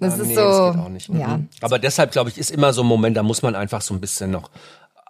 [0.00, 0.40] Das Ah, ist nee, so.
[0.42, 1.08] das geht auch nicht.
[1.08, 1.48] Ja, Mhm.
[1.62, 4.00] Aber deshalb, glaube ich, ist immer so ein Moment, da muss man einfach so ein
[4.00, 4.50] bisschen noch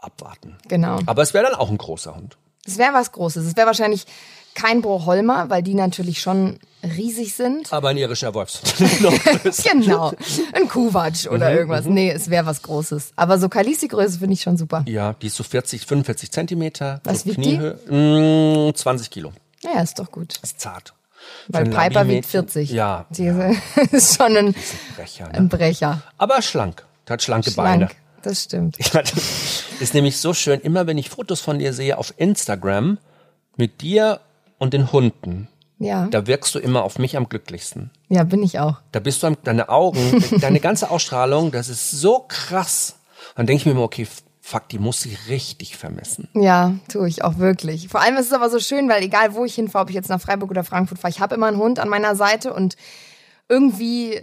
[0.00, 0.56] abwarten.
[0.68, 0.98] genau.
[1.06, 2.36] Aber es wäre dann auch ein großer Hund.
[2.64, 3.44] Das wäre was Großes.
[3.46, 4.06] Es wäre wahrscheinlich
[4.54, 7.72] kein Broholmer, weil die natürlich schon riesig sind.
[7.72, 8.60] Aber ein irischer größer.
[9.72, 10.12] Genau.
[10.52, 11.84] Ein Kuhwatsch oder Mhm, irgendwas.
[11.86, 13.12] Nee, es wäre was Großes.
[13.16, 14.84] Aber so Kalisi-Größe finde ich schon super.
[14.86, 17.00] Ja, die ist so 40, 45 Zentimeter.
[17.04, 17.56] Was so wiegt die?
[17.56, 18.68] Kniehöhe.
[18.70, 19.32] Mm, 20 Kilo.
[19.62, 20.38] Naja, ist doch gut.
[20.42, 20.92] Ist zart.
[21.48, 22.70] Weil ein Piper wiegt Labi-Mädchen- 40.
[22.70, 23.32] Ja, Die
[23.92, 24.54] ist schon ein,
[24.96, 25.48] Brecher, ein ne?
[25.48, 26.02] Brecher.
[26.18, 26.84] Aber schlank.
[27.08, 27.86] Hat schlanke Beine.
[27.86, 27.96] Schlank.
[28.22, 28.76] Das stimmt.
[28.92, 29.12] Ja, das
[29.80, 32.98] ist nämlich so schön, immer wenn ich Fotos von dir sehe auf Instagram
[33.56, 34.20] mit dir
[34.64, 35.46] und den Hunden,
[35.78, 36.06] Ja.
[36.08, 37.90] da wirkst du immer auf mich am glücklichsten.
[38.08, 38.78] Ja, bin ich auch.
[38.90, 42.96] Da bist du am, deine Augen, deine ganze Ausstrahlung, das ist so krass.
[43.36, 44.06] Dann denke ich mir immer, okay,
[44.40, 46.28] fuck, die muss sie richtig vermissen.
[46.34, 47.88] Ja, tue ich auch wirklich.
[47.88, 50.10] Vor allem ist es aber so schön, weil egal wo ich hinfahre, ob ich jetzt
[50.10, 52.76] nach Freiburg oder Frankfurt fahre, ich habe immer einen Hund an meiner Seite und
[53.48, 54.20] irgendwie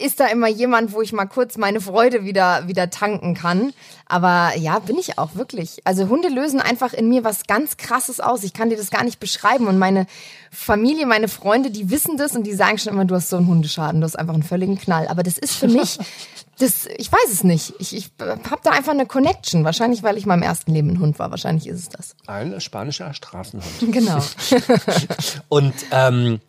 [0.00, 3.72] ist da immer jemand, wo ich mal kurz meine Freude wieder, wieder tanken kann.
[4.06, 5.80] Aber ja, bin ich auch wirklich.
[5.84, 8.42] Also Hunde lösen einfach in mir was ganz Krasses aus.
[8.42, 9.68] Ich kann dir das gar nicht beschreiben.
[9.68, 10.06] Und meine
[10.50, 13.46] Familie, meine Freunde, die wissen das und die sagen schon immer, du hast so einen
[13.46, 15.06] Hundeschaden, du hast einfach einen völligen Knall.
[15.08, 15.98] Aber das ist für mich,
[16.58, 17.74] das, ich weiß es nicht.
[17.78, 19.64] Ich, ich habe da einfach eine Connection.
[19.64, 21.30] Wahrscheinlich, weil ich im ersten Leben ein Hund war.
[21.30, 22.16] Wahrscheinlich ist es das.
[22.26, 23.92] Ein spanischer Straßenhund.
[23.92, 24.22] Genau.
[25.48, 26.40] Und ähm,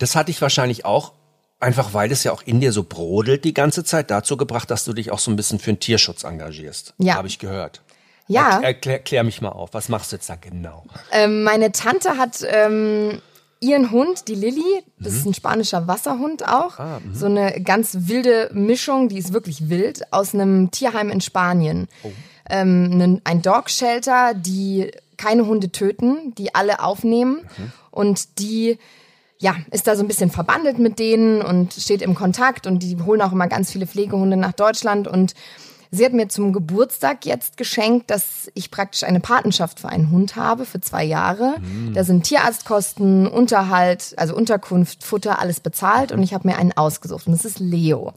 [0.00, 1.12] das hat dich wahrscheinlich auch,
[1.60, 4.84] einfach weil es ja auch in dir so brodelt die ganze Zeit, dazu gebracht, dass
[4.84, 6.94] du dich auch so ein bisschen für den Tierschutz engagierst.
[6.98, 7.14] Ja.
[7.14, 7.82] Habe ich gehört.
[8.26, 8.58] Ja.
[8.60, 9.70] Er, erklär, klär mich mal auf.
[9.74, 10.84] Was machst du jetzt da genau?
[11.12, 13.20] Ähm, meine Tante hat ähm,
[13.60, 15.18] ihren Hund, die Lilly, das Mhm.
[15.18, 20.12] ist ein spanischer Wasserhund auch, Ah, so eine ganz wilde Mischung, die ist wirklich wild,
[20.12, 21.88] aus einem Tierheim in Spanien.
[22.04, 22.10] Oh.
[22.48, 27.72] Ähm, ein Dog Shelter, die keine Hunde töten, die alle aufnehmen Mhm.
[27.90, 28.78] und die
[29.40, 32.98] ja, ist da so ein bisschen verbandelt mit denen und steht im Kontakt und die
[33.02, 35.32] holen auch immer ganz viele Pflegehunde nach Deutschland und
[35.90, 40.36] sie hat mir zum Geburtstag jetzt geschenkt, dass ich praktisch eine Patenschaft für einen Hund
[40.36, 41.56] habe für zwei Jahre.
[41.94, 47.26] Da sind Tierarztkosten, Unterhalt, also Unterkunft, Futter, alles bezahlt und ich habe mir einen ausgesucht
[47.26, 48.12] und das ist Leo.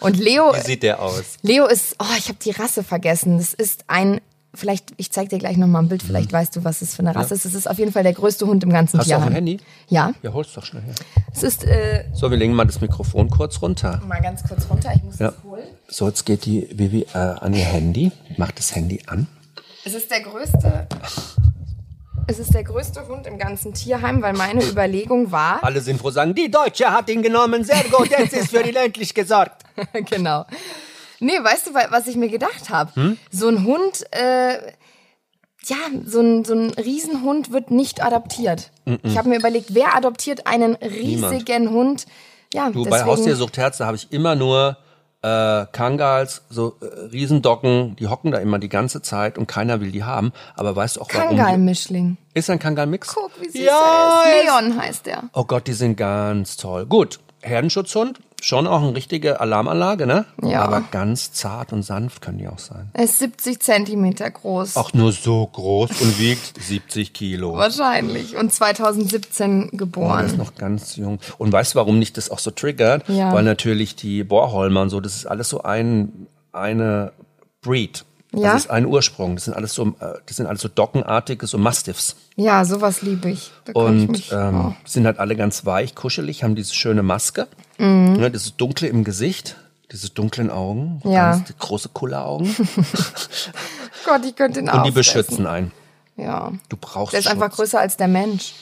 [0.00, 1.36] Und Leo Wie sieht der aus?
[1.42, 3.38] Leo ist, oh, ich habe die Rasse vergessen.
[3.38, 4.20] Das ist ein
[4.54, 7.14] vielleicht, ich zeig dir gleich nochmal ein Bild, vielleicht weißt du, was es für eine
[7.14, 7.44] Rasse ist.
[7.44, 9.28] Es ist auf jeden Fall der größte Hund im ganzen Hast du auch Tierheim.
[9.32, 9.58] ein Handy?
[9.88, 10.12] Ja.
[10.22, 10.94] Ja, hol's doch schnell her.
[11.32, 14.00] Es ist, äh, So, wir legen mal das Mikrofon kurz runter.
[14.06, 15.30] mal ganz kurz runter, ich muss Ja.
[15.32, 15.64] das holen.
[15.88, 19.26] So, jetzt geht die Vivi äh, an ihr Handy, macht das Handy an.
[19.84, 20.86] Es ist der größte,
[22.26, 26.10] es ist der größte Hund im ganzen Tierheim, weil meine Überlegung war, Alle sind froh,
[26.10, 29.62] sagen, die Deutsche hat ihn genommen, sehr gut, jetzt ist für ihn endlich gesorgt.
[30.10, 30.44] genau.
[31.20, 32.94] Nee, weißt du, wa- was ich mir gedacht habe?
[32.94, 33.18] Hm?
[33.30, 34.54] So ein Hund, äh,
[35.66, 35.76] ja,
[36.06, 38.70] so ein, so ein Riesenhund wird nicht adoptiert.
[39.02, 42.06] Ich habe mir überlegt, wer adoptiert einen riesigen Hund?
[42.54, 44.78] Ja, Du, bei deswegen, Haustiersucht Herz, da habe ich immer nur
[45.20, 49.90] äh, Kangals, so äh, Riesendocken, die hocken da immer die ganze Zeit und keiner will
[49.90, 50.32] die haben.
[50.54, 51.36] Aber weißt du auch warum?
[51.36, 52.16] Kangal-Mischling.
[52.34, 53.08] Ist ein Kangal-Mix?
[53.14, 54.44] Guck, wie süß Ja, er ist.
[54.44, 55.24] Leon heißt er.
[55.34, 56.86] Oh Gott, die sind ganz toll.
[56.86, 60.24] Gut, Herdenschutzhund, schon auch eine richtige Alarmanlage, ne?
[60.42, 60.62] Ja.
[60.62, 62.90] Aber ganz zart und sanft können die auch sein.
[62.92, 64.76] Er ist 70 Zentimeter groß.
[64.76, 67.54] Auch nur so groß und wiegt 70 Kilo.
[67.56, 68.36] Wahrscheinlich.
[68.36, 70.36] Und 2017 Oh, der ist geboren.
[70.36, 71.18] noch ganz jung.
[71.38, 73.08] Und weißt du, warum mich das auch so triggert?
[73.08, 73.32] Ja.
[73.32, 77.12] Weil natürlich die Bohrholmer und so, das ist alles so ein, eine
[77.62, 78.04] Breed.
[78.34, 78.52] Ja.
[78.52, 79.36] Das ist ein Ursprung.
[79.36, 82.16] Das sind alles so, äh, das sind alles so dockenartige, so Mastiffs.
[82.36, 83.50] Ja, sowas liebe ich.
[83.64, 84.74] Da kann ich Und mich, ähm, oh.
[84.84, 87.48] sind halt alle ganz weich, kuschelig, haben diese schöne Maske,
[87.78, 88.14] Mhm.
[88.14, 89.56] ne, dieses Dunkle im Gesicht,
[89.92, 91.32] diese dunklen Augen, Ja.
[91.32, 92.54] ganz die große Kulleraugen.
[94.04, 95.72] Gott, ich könnte ihn Und die beschützen einen.
[96.16, 96.52] Ja.
[96.68, 97.56] Du brauchst Der ist einfach Schutz.
[97.56, 98.54] größer als der Mensch,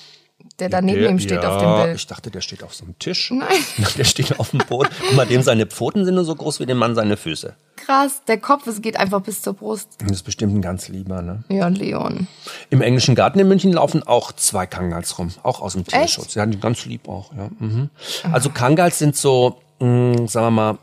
[0.58, 1.96] der da neben ihm steht ja, auf dem Bild.
[1.96, 3.30] Ich dachte, der steht auf so einem Tisch.
[3.30, 3.48] Nein.
[3.98, 4.88] Der steht auf dem Boden.
[4.98, 7.54] Guck mal, dem seine Pfoten sind nur so groß wie dem Mann seine Füße.
[7.76, 9.88] Krass, der Kopf, es geht einfach bis zur Brust.
[10.00, 11.44] Das ist bestimmt ein ganz lieber, ne?
[11.48, 12.26] Ja, Leon.
[12.70, 16.34] Im englischen Garten in München laufen auch zwei Kangals rum, auch aus dem Tierschutz.
[16.34, 17.48] Ja, die ganz lieb auch, ja.
[17.58, 17.90] Mhm.
[18.32, 20.78] Also Kangals sind so, mh, sagen wir mal,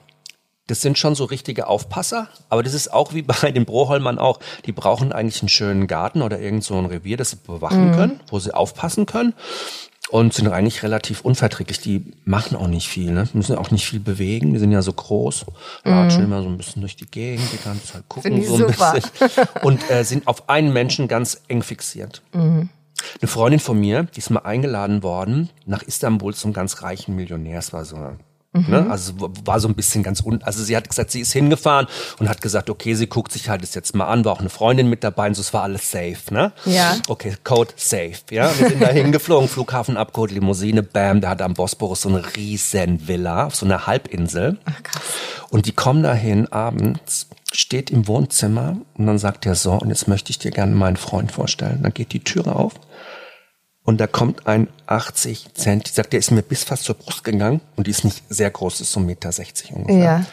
[0.67, 4.39] das sind schon so richtige Aufpasser, aber das ist auch wie bei den Broholmern auch.
[4.65, 8.19] Die brauchen eigentlich einen schönen Garten oder irgend so ein Revier, das sie bewachen können,
[8.27, 9.33] wo sie aufpassen können
[10.09, 11.79] und sind eigentlich relativ unverträglich.
[11.79, 13.27] Die machen auch nicht viel, ne?
[13.33, 14.53] müssen auch nicht viel bewegen.
[14.53, 15.45] Die sind ja so groß,
[15.83, 18.93] latschen immer so ein bisschen durch die Gegend, die ganze Zeit gucken so ein super.
[18.93, 22.21] bisschen und äh, sind auf einen Menschen ganz eng fixiert.
[23.19, 27.59] Eine Freundin von mir, die ist mal eingeladen worden nach Istanbul zum ganz reichen Millionär.
[27.59, 27.97] Es war so,
[28.53, 31.33] ne, also es war so ein bisschen ganz un, also sie hat gesagt, sie ist
[31.33, 31.87] hingefahren
[32.19, 34.49] und hat gesagt, okay, sie guckt sich halt das jetzt mal an, war auch eine
[34.49, 36.51] Freundin mit dabei und so, es war alles safe, ne?
[36.65, 36.97] Ja.
[37.07, 38.51] Okay, Code safe, ja.
[38.59, 43.07] Wir sind da hingeflogen, Flughafen abgeholt, Limousine, bam, der hat am Bosporus so eine riesen
[43.07, 44.57] Villa auf so einer Halbinsel.
[44.65, 45.03] Ach, krass.
[45.49, 50.07] Und die kommen dahin abends, steht im Wohnzimmer und dann sagt er so, und jetzt
[50.07, 51.81] möchte ich dir gerne meinen Freund vorstellen.
[51.83, 52.73] Dann geht die Türe auf
[53.85, 57.23] und da kommt ein 80 Cent, die sagt, der ist mir bis fast zur Brust
[57.23, 60.03] gegangen und die ist nicht sehr groß, ist so 1,60 Meter ungefähr.
[60.03, 60.25] Ja.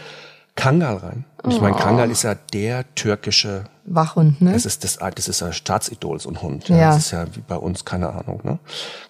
[0.54, 1.24] Kangal rein.
[1.42, 4.52] Und ich meine, Kangal ist ja der türkische Wachhund, ne?
[4.52, 6.68] das ist das, das ist ein Staatsidol, so ein Hund.
[6.68, 6.76] Ja.
[6.76, 6.86] Ja.
[6.88, 8.58] Das ist ja wie bei uns, keine Ahnung, ne?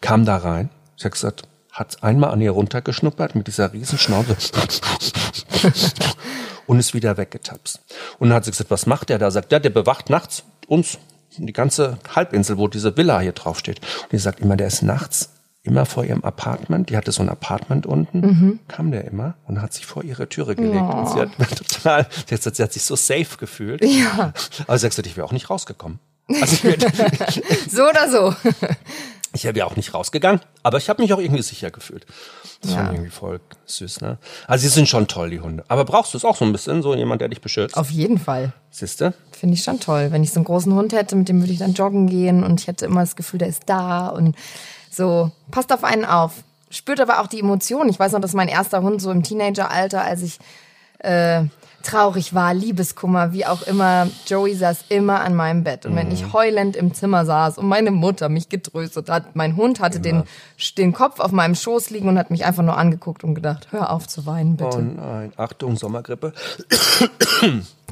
[0.01, 4.37] Kam da rein, ich hab gesagt, hat einmal an ihr runtergeschnuppert mit dieser riesen Schnauze
[6.67, 7.81] und ist wieder weggetapst.
[8.19, 9.31] Und dann hat sie gesagt, was macht der da?
[9.31, 10.99] Sagt, der, der bewacht nachts uns,
[11.47, 13.81] die ganze Halbinsel, wo diese Villa hier drauf steht.
[14.03, 15.31] Und die sagt immer, der ist nachts
[15.63, 19.75] immer vor ihrem Apartment, die hatte so ein Apartment unten, kam der immer und hat
[19.75, 20.95] sich vor ihre Türe gelegt.
[20.95, 23.85] Und sie hat total, sie hat, sie hat sich so safe gefühlt.
[23.85, 24.33] Ja.
[24.67, 25.99] Aber sie hat gesagt, ich wäre auch nicht rausgekommen.
[26.41, 26.69] Also
[27.69, 28.35] So oder so.
[29.33, 32.05] ich wäre auch nicht rausgegangen, aber ich habe mich auch irgendwie sicher gefühlt.
[32.63, 32.77] Das Ja.
[32.79, 34.19] fand ich irgendwie voll süß, ne?
[34.47, 35.65] Also sie sind schon toll, die Hunde.
[35.69, 37.77] Aber brauchst du es auch so ein bisschen, so jemand, der dich beschützt?
[37.77, 38.53] Auf jeden Fall.
[38.71, 39.15] Siehste?
[39.33, 40.09] Finde ich schon toll.
[40.11, 42.61] Wenn ich so einen großen Hund hätte, mit dem würde ich dann joggen gehen und
[42.61, 44.37] ich hätte immer das Gefühl, der ist da und
[44.91, 45.31] so.
[45.51, 46.33] Passt auf einen auf.
[46.71, 47.89] Spürt aber auch die Emotionen.
[47.91, 50.39] Ich weiß noch, dass mein erster Hund so im Teenageralter, als ich
[50.99, 51.45] äh,
[51.83, 55.87] traurig war, Liebeskummer, wie auch immer, Joey saß immer an meinem Bett.
[55.87, 59.81] Und wenn ich heulend im Zimmer saß und meine Mutter mich getröstet hat, mein Hund
[59.81, 60.25] hatte den,
[60.79, 63.91] den Kopf auf meinem Schoß liegen und hat mich einfach nur angeguckt und gedacht, hör
[63.91, 64.79] auf zu weinen, bitte.
[64.79, 66.33] Oh nein, Achtung, Sommergrippe.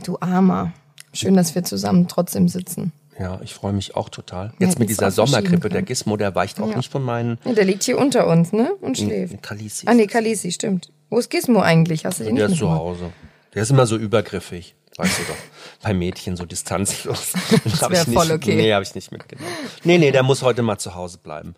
[0.05, 0.73] Du Armer.
[1.13, 2.93] Schön, dass wir zusammen trotzdem sitzen.
[3.19, 4.53] Ja, ich freue mich auch total.
[4.59, 5.87] Ja, Jetzt mit das dieser Sommergrippe, der kann.
[5.87, 8.71] Gizmo, der weicht auch nicht von meinen Ja, der liegt hier unter uns, ne?
[8.81, 9.43] Und schläft.
[9.43, 9.87] Kalisi.
[9.89, 10.93] Ah, nee, Kalisi, stimmt.
[11.11, 12.05] Wo ist Gizmo eigentlich?
[12.05, 12.71] Hast du den Der nicht ist zu?
[12.71, 13.11] Hause.
[13.55, 15.37] Der ist immer so übergriffig, weißt du doch.
[15.83, 17.33] Bei Mädchen so distanzlos.
[17.65, 18.55] Das hab wär ich nicht, voll okay.
[18.55, 19.51] Nee, habe ich nicht mitgenommen.
[19.85, 21.55] Nee, nee, der muss heute mal zu Hause bleiben.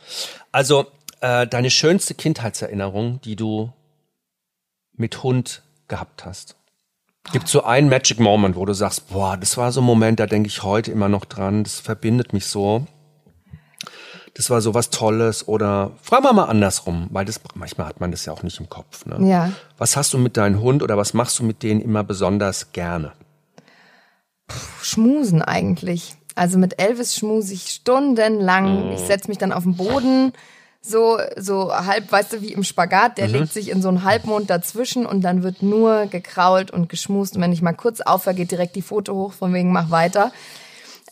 [0.52, 0.86] Also,
[1.20, 3.72] äh, deine schönste Kindheitserinnerung, die du
[4.96, 6.56] mit Hund gehabt hast.
[7.32, 10.26] Gibt so einen Magic Moment, wo du sagst, boah, das war so ein Moment, da
[10.26, 12.86] denke ich heute immer noch dran, das verbindet mich so.
[14.34, 18.10] Das war so was Tolles oder fragen wir mal andersrum, weil das manchmal hat man
[18.10, 19.04] das ja auch nicht im Kopf.
[19.06, 19.28] Ne?
[19.28, 19.52] Ja.
[19.76, 23.12] Was hast du mit deinem Hund oder was machst du mit denen immer besonders gerne?
[24.46, 26.14] Puh, schmusen eigentlich.
[26.36, 28.90] Also mit Elvis schmuse ich stundenlang.
[28.90, 28.92] Mm.
[28.92, 30.32] Ich setze mich dann auf den Boden,
[30.82, 33.18] so, so halb, weißt du, wie im Spagat.
[33.18, 37.36] Der legt sich in so einen Halbmond dazwischen und dann wird nur gekrault und geschmust.
[37.36, 40.32] Und wenn ich mal kurz aufhöre, geht direkt die Foto hoch, von wegen mach weiter.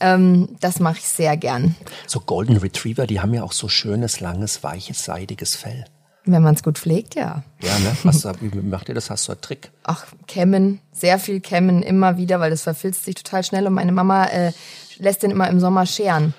[0.00, 1.74] Ähm, das mache ich sehr gern,
[2.06, 5.84] So Golden Retriever, die haben ja auch so schönes, langes, weiches, seidiges Fell.
[6.24, 7.42] wenn man es gut pflegt, ja.
[7.62, 7.96] Ja, ne?
[8.04, 9.10] Was, wie macht ihr das?
[9.10, 9.70] Hast du einen Trick?
[9.84, 13.66] Ach, kämmen, sehr viel kämmen immer wieder, weil das verfilzt sich total schnell.
[13.66, 14.52] Und meine Mama äh,
[14.98, 16.34] lässt den immer im Sommer scheren.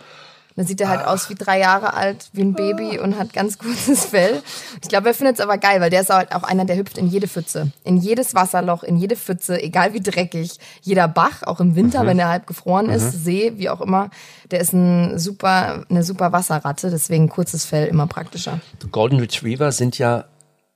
[0.59, 3.57] Dann sieht er halt aus wie drei Jahre alt, wie ein Baby und hat ganz
[3.59, 4.43] gutes Fell.
[4.83, 6.97] Ich glaube, er findet es aber geil, weil der ist halt auch einer, der hüpft
[6.97, 7.71] in jede Pfütze.
[7.85, 10.59] In jedes Wasserloch, in jede Pfütze, egal wie dreckig.
[10.81, 14.09] Jeder Bach, auch im Winter, wenn er halb gefroren ist, See, wie auch immer,
[14.51, 18.59] der ist ein super, eine super Wasserratte, deswegen kurzes Fell immer praktischer.
[18.91, 20.25] Golden Retriever sind ja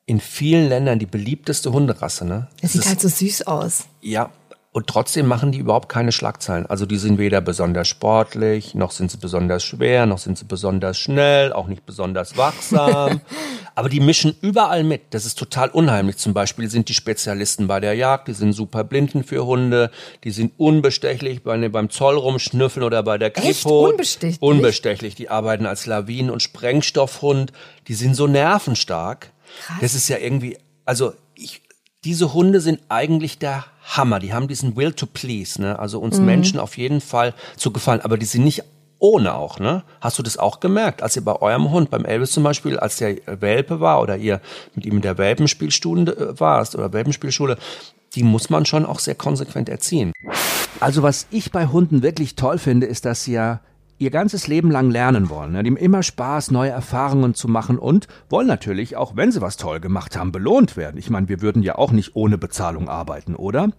[0.06, 2.48] in vielen Ländern die beliebteste Hunderasse, ne?
[2.62, 3.84] Das sieht ist- halt so süß aus.
[4.00, 4.30] Ja,
[4.74, 6.66] und trotzdem machen die überhaupt keine Schlagzeilen.
[6.66, 10.98] Also die sind weder besonders sportlich, noch sind sie besonders schwer, noch sind sie besonders
[10.98, 13.22] schnell, auch nicht besonders wachsam.
[13.76, 15.02] Aber die mischen überall mit.
[15.12, 16.18] Das ist total unheimlich.
[16.18, 19.92] Zum Beispiel sind die Spezialisten bei der Jagd, die sind super Blinden für Hunde,
[20.24, 23.30] die sind unbestechlich bei, beim Zoll rumschnüffeln oder bei der?
[23.30, 23.90] Kripo.
[23.90, 24.42] Unbestechlich?
[24.42, 25.14] Unbestechlich.
[25.14, 27.54] Die arbeiten als Lawinen- und Sprengstoffhund.
[27.88, 29.32] Die sind so nervenstark.
[29.66, 29.78] Krass.
[29.82, 31.62] Das ist ja irgendwie, also ich,
[32.04, 34.20] diese Hunde sind eigentlich der Hammer.
[34.20, 35.78] Die haben diesen Will to please, ne?
[35.78, 36.26] Also uns Mhm.
[36.26, 38.02] Menschen auf jeden Fall zu gefallen.
[38.02, 38.64] Aber die sind nicht
[39.00, 39.84] ohne auch, ne?
[40.00, 42.98] Hast du das auch gemerkt, als ihr bei eurem Hund, beim Elvis zum Beispiel, als
[42.98, 44.40] der Welpe war oder ihr
[44.76, 47.58] mit ihm in der Welpenspielschule äh, warst oder Welpenspielschule,
[48.16, 50.14] die muss man schon auch sehr konsequent erziehen.
[50.80, 53.60] Also was ich bei Hunden wirklich toll finde, ist, dass sie ja
[54.04, 55.54] ihr ganzes Leben lang lernen wollen.
[55.54, 55.64] ne?
[55.64, 59.58] Die haben immer Spaß, neue Erfahrungen zu machen und wollen natürlich, auch wenn sie was
[59.58, 60.98] toll gemacht haben, belohnt werden.
[60.98, 63.70] Ich meine, wir würden ja auch nicht ohne Bezahlung arbeiten, oder?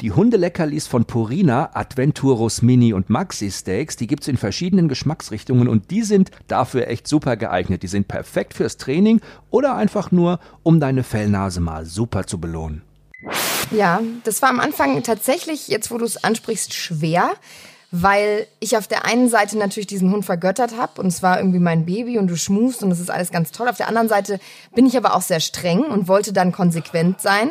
[0.00, 5.90] Die Hundeleckerlis von Purina, Adventurus Mini und Maxi Steaks, die gibt's in verschiedenen Geschmacksrichtungen und
[5.90, 7.82] die sind dafür echt super geeignet.
[7.82, 12.82] Die sind perfekt fürs Training oder einfach nur, um deine Fellnase mal super zu belohnen.
[13.70, 17.32] Ja, das war am Anfang tatsächlich, jetzt wo du es ansprichst, schwer,
[17.94, 21.58] weil ich auf der einen Seite natürlich diesen Hund vergöttert habe und es war irgendwie
[21.58, 23.68] mein Baby und du schmust und das ist alles ganz toll.
[23.68, 24.40] Auf der anderen Seite
[24.74, 27.50] bin ich aber auch sehr streng und wollte dann konsequent sein.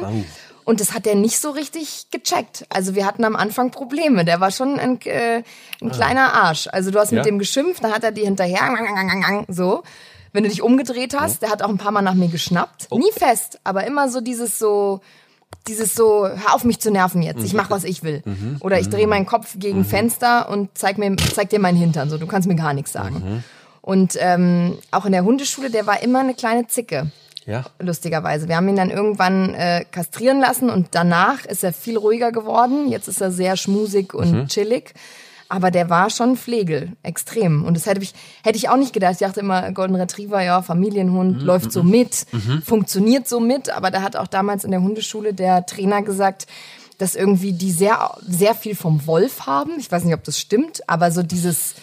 [0.64, 2.66] Und das hat er nicht so richtig gecheckt.
[2.70, 4.26] Also wir hatten am Anfang Probleme.
[4.26, 5.44] Der war schon ein, äh,
[5.82, 6.68] ein kleiner Arsch.
[6.72, 7.18] Also du hast Ja.
[7.18, 9.84] mit dem geschimpft, dann hat er die hinterher so.
[10.34, 12.88] Wenn du dich umgedreht hast, der hat auch ein paar Mal nach mir geschnappt.
[12.92, 15.02] Nie fest, aber immer so dieses so,
[15.68, 18.24] dieses so, hör auf mich zu nerven jetzt, ich mach was ich will.
[18.62, 22.18] Oder ich drehe meinen Kopf gegen Fenster und zeig mir, zeig dir meinen Hintern, so,
[22.18, 23.44] du kannst mir gar nichts sagen.
[23.82, 27.12] Und ähm, auch in der Hundeschule, der war immer eine kleine Zicke
[27.46, 27.66] Ja.
[27.80, 28.48] lustigerweise.
[28.48, 32.90] Wir haben ihn dann irgendwann äh, kastrieren lassen und danach ist er viel ruhiger geworden.
[32.90, 34.94] Jetzt ist er sehr schmusig und chillig.
[35.52, 37.66] Aber der war schon Pflegel, extrem.
[37.66, 39.16] Und das hätte ich, hätte ich auch nicht gedacht.
[39.16, 42.26] Ich dachte immer, Golden Retriever, ja, Familienhund, läuft so mit,
[42.64, 43.70] funktioniert so mit.
[43.70, 46.48] Aber da hat auch damals in der Hundeschule der Trainer gesagt,
[47.00, 49.74] dass irgendwie die sehr, sehr viel vom Wolf haben.
[49.78, 51.76] Ich weiß nicht, ob das stimmt, aber so dieses,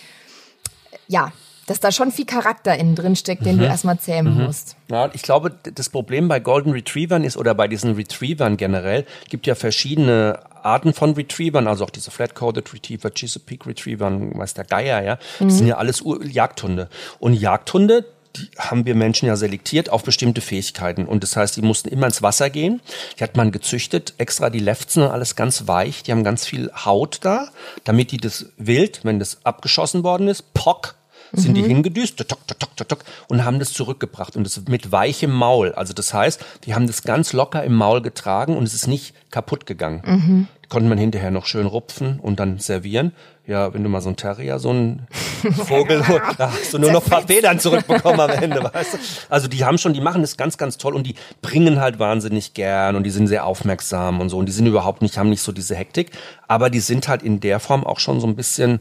[1.06, 1.30] ja,
[1.68, 4.76] dass da schon viel Charakter innen drin steckt, den du erstmal zähmen musst.
[4.90, 9.46] Ja, ich glaube, das Problem bei Golden Retrievern ist, oder bei diesen Retrievern generell, gibt
[9.46, 15.02] ja verschiedene Arten von Retrievern, also auch diese Flat-Coded Retriever, Chesapeake Retrievern, weiß der Geier,
[15.02, 15.18] ja.
[15.38, 16.88] Das sind ja alles Ur Jagdhunde.
[17.18, 21.04] Und Jagdhunde, die haben wir Menschen ja selektiert auf bestimmte Fähigkeiten.
[21.04, 22.80] Und das heißt, die mussten immer ins Wasser gehen.
[23.18, 26.02] Die hat man gezüchtet, extra die Lefzen und alles ganz weich.
[26.02, 27.48] Die haben ganz viel Haut da,
[27.84, 30.94] damit die das Wild, wenn das abgeschossen worden ist, pock,
[31.32, 34.36] sind die hingedüst, tok, tok, tok, tok, tok, und haben das zurückgebracht.
[34.36, 35.72] Und das mit weichem Maul.
[35.72, 39.14] Also das heißt, die haben das ganz locker im Maul getragen und es ist nicht
[39.30, 40.48] kaputt gegangen.
[40.64, 43.12] Die konnte man hinterher noch schön rupfen und dann servieren.
[43.46, 45.06] Ja, wenn du mal so ein Terrier, so ein
[45.66, 46.02] Vogel,
[46.36, 48.98] da hast du nur noch ein paar Federn zurückbekommen am Ende, weißt du?
[49.30, 52.52] Also die haben schon, die machen das ganz, ganz toll und die bringen halt wahnsinnig
[52.52, 55.40] gern und die sind sehr aufmerksam und so und die sind überhaupt nicht, haben nicht
[55.40, 56.10] so diese Hektik,
[56.46, 58.80] aber die sind halt in der Form auch schon so ein bisschen,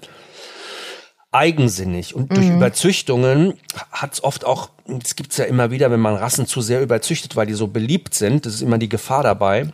[1.38, 2.16] eigensinnig.
[2.16, 3.54] Und durch Überzüchtungen
[3.92, 7.36] hat es oft auch, das gibt's ja immer wieder, wenn man Rassen zu sehr überzüchtet,
[7.36, 9.68] weil die so beliebt sind, das ist immer die Gefahr dabei,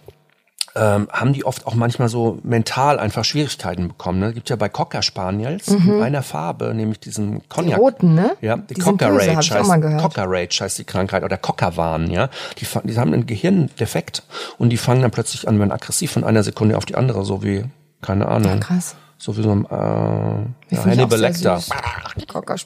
[0.75, 4.19] ähm, haben die oft auch manchmal so mental einfach Schwierigkeiten bekommen.
[4.19, 4.33] Ne?
[4.33, 7.77] Gibt ja bei Cocker Spaniels in einer Farbe, nämlich diesen Cognac.
[7.77, 8.35] roten, ne?
[8.41, 9.99] Ja, die, Die Cocker Rage heißt.
[10.01, 12.29] Cocker Rage heißt die Krankheit oder Cockerwahn, ja.
[12.57, 14.23] Die, die haben einen Gehirndefekt
[14.57, 17.43] und die fangen dann plötzlich an, werden aggressiv von einer Sekunde auf die andere, so
[17.43, 17.65] wie,
[18.01, 18.59] keine Ahnung.
[18.59, 18.95] Krass.
[19.19, 21.61] So wie so ein äh, ja, Hannibal Lecter.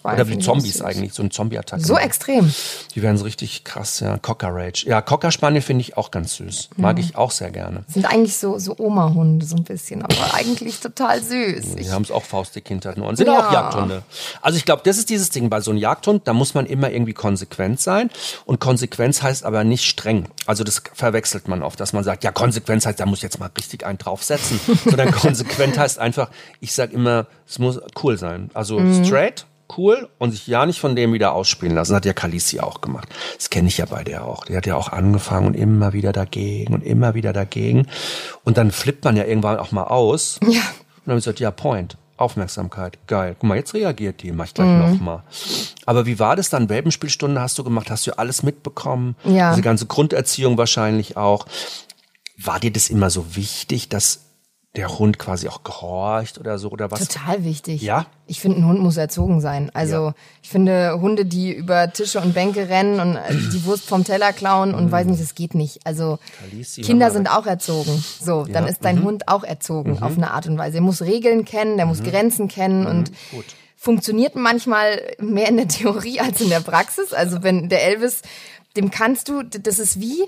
[0.04, 1.84] Oder wie Zombies eigentlich, so ein Zombie-Attacke.
[1.84, 2.54] So extrem.
[2.96, 4.18] Die werden so richtig krass, ja.
[4.18, 4.86] Cocker Rage.
[4.88, 6.70] Ja, Cocker Spaniel finde ich auch ganz süß.
[6.78, 7.84] Mag ich auch sehr gerne.
[7.88, 11.76] Sind eigentlich so, so Oma-Hunde so ein bisschen, aber eigentlich total süß.
[11.76, 13.16] Die haben es auch faustdick hinter den Ohren.
[13.16, 13.48] Sind Ja.
[13.48, 14.04] auch Jagdhunde.
[14.42, 16.90] Also ich glaube, das ist dieses Ding bei so einem Jagdhund, da muss man immer
[16.92, 18.10] irgendwie konsequent sein.
[18.46, 20.28] Und Konsequenz heißt aber nicht streng.
[20.46, 23.40] Also das verwechselt man oft, dass man sagt, ja, Konsequenz heißt, da muss ich jetzt
[23.40, 24.60] mal richtig einen draufsetzen.
[24.86, 28.50] Sondern konsequent heißt einfach, ich sag immer, es muss cool sein.
[28.54, 29.46] Also straight,
[29.78, 31.92] cool und sich ja nicht von dem wieder ausspielen lassen.
[31.92, 33.10] Das hat ja Kalisi auch gemacht.
[33.36, 34.46] Das kenne ich ja bei der auch.
[34.46, 37.88] Die hat ja auch angefangen und immer wieder dagegen und immer wieder dagegen.
[38.44, 40.40] Und dann flippt man ja irgendwann auch mal aus.
[40.48, 40.62] ja.
[41.06, 41.98] Und dann gesagt, ja, Point.
[42.18, 42.98] Aufmerksamkeit.
[43.06, 43.36] Geil.
[43.38, 44.32] Guck mal, jetzt reagiert die.
[44.32, 45.24] Mach ich gleich noch mal.
[45.86, 46.68] Aber wie war das dann?
[46.68, 47.92] Welpenspielstunde hast du gemacht?
[47.92, 49.16] Hast du alles mitbekommen?
[49.24, 49.52] Ja.
[49.52, 51.46] Diese ganze Grunderziehung wahrscheinlich auch.
[52.36, 54.27] War dir das immer so wichtig, dass
[54.78, 56.70] der Hund quasi auch gehorcht oder so?
[56.70, 57.08] Oder was?
[57.08, 57.82] Total wichtig.
[57.82, 58.06] Ja?
[58.28, 59.70] Ich finde, ein Hund muss erzogen sein.
[59.74, 60.14] Also Ja.
[60.44, 64.32] ich finde, Hunde, die über Tische und Bänke rennen und äh, die Wurst vom Teller
[64.34, 65.80] klauen und weiß nicht, das geht nicht.
[65.86, 68.04] Also Kalisi, Kinder sind auch erzogen.
[68.22, 70.78] So, dann Ja, ist dein Hund auch erzogen auf eine Art und Weise.
[70.78, 73.46] Er muss Regeln kennen, der muss Grenzen kennen und Gut.
[73.76, 77.14] funktioniert manchmal mehr in der Theorie als in der Praxis.
[77.14, 78.22] Also wenn der Elvis,
[78.76, 80.24] dem kannst du, das ist wie,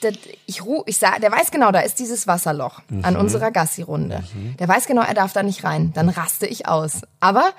[0.00, 0.14] das,
[0.46, 4.22] ich ruh, ich sag, der weiß genau, da ist dieses Wasserloch an unserer Gassi-Runde.
[4.58, 5.92] Der weiß genau, er darf da nicht rein.
[5.94, 7.02] Dann raste ich aus.
[7.20, 7.52] Aber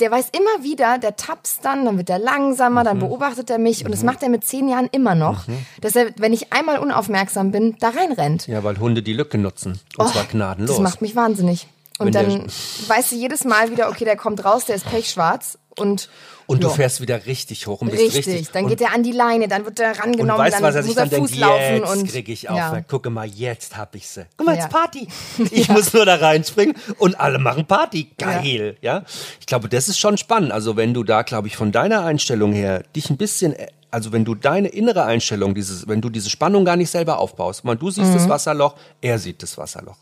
[0.00, 3.84] der weiß immer wieder, der tapst dann, dann wird er langsamer, dann beobachtet er mich
[3.84, 5.44] und das macht er mit zehn Jahren immer noch,
[5.80, 8.46] dass er, wenn ich einmal unaufmerksam bin, da reinrennt.
[8.46, 9.80] Ja, weil Hunde die Lücke nutzen.
[9.96, 10.76] Und zwar gnadenlos.
[10.76, 11.66] Das macht mich wahnsinnig.
[11.98, 12.46] Und Wenn dann
[12.86, 16.08] weißt du jedes Mal wieder, okay, der kommt raus, der ist pechschwarz und
[16.48, 16.74] und du Ja.
[16.74, 18.26] fährst wieder richtig hoch und bist richtig.
[18.26, 18.50] richtig.
[18.50, 20.74] Dann und, geht er an die Leine, dann wird er und rangenommen, weißt dann was
[20.74, 22.56] er sich muss er dann Fuß denkt, laufen jetzt und krieg ich auf.
[22.56, 22.80] Ja.
[22.80, 24.26] Gucke mal, jetzt hab ich sie.
[24.36, 25.06] Guck mal, jetzt Party.
[25.52, 28.08] Ich muss nur da reinspringen und alle machen Party.
[28.18, 29.04] Geil, ja.
[29.38, 30.50] Ich glaube, das ist schon spannend.
[30.50, 34.12] Also wenn du da, glaube ich, von deiner Einstellung her dich ein bisschen äh, also
[34.12, 37.78] wenn du deine innere Einstellung, dieses, wenn du diese Spannung gar nicht selber aufbaust, man,
[37.78, 38.14] du siehst Mhm.
[38.14, 39.96] das Wasserloch, er sieht das Wasserloch.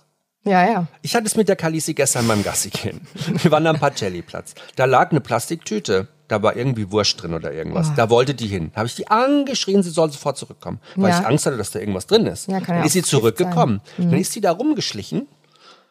[0.46, 0.87] Ja, ja.
[1.02, 3.00] Ich hatte es mit der Kalisi gestern beim Gassi gehen.
[3.42, 4.54] Wir waren am Pacelli-Platz.
[4.76, 6.09] Da lag eine Plastiktüte.
[6.28, 7.92] Da war irgendwie Wurst drin oder irgendwas.
[7.94, 8.70] Da wollte die hin.
[8.72, 10.80] Da habe ich die angeschrien, sie soll sofort zurückkommen.
[10.96, 11.20] Weil Ja.
[11.20, 12.48] ich Angst hatte, dass da irgendwas drin ist.
[12.48, 13.80] Ja, kann ja Dann auch ist sie zurückgekommen.
[13.96, 15.28] Dann ist sie da rumgeschlichen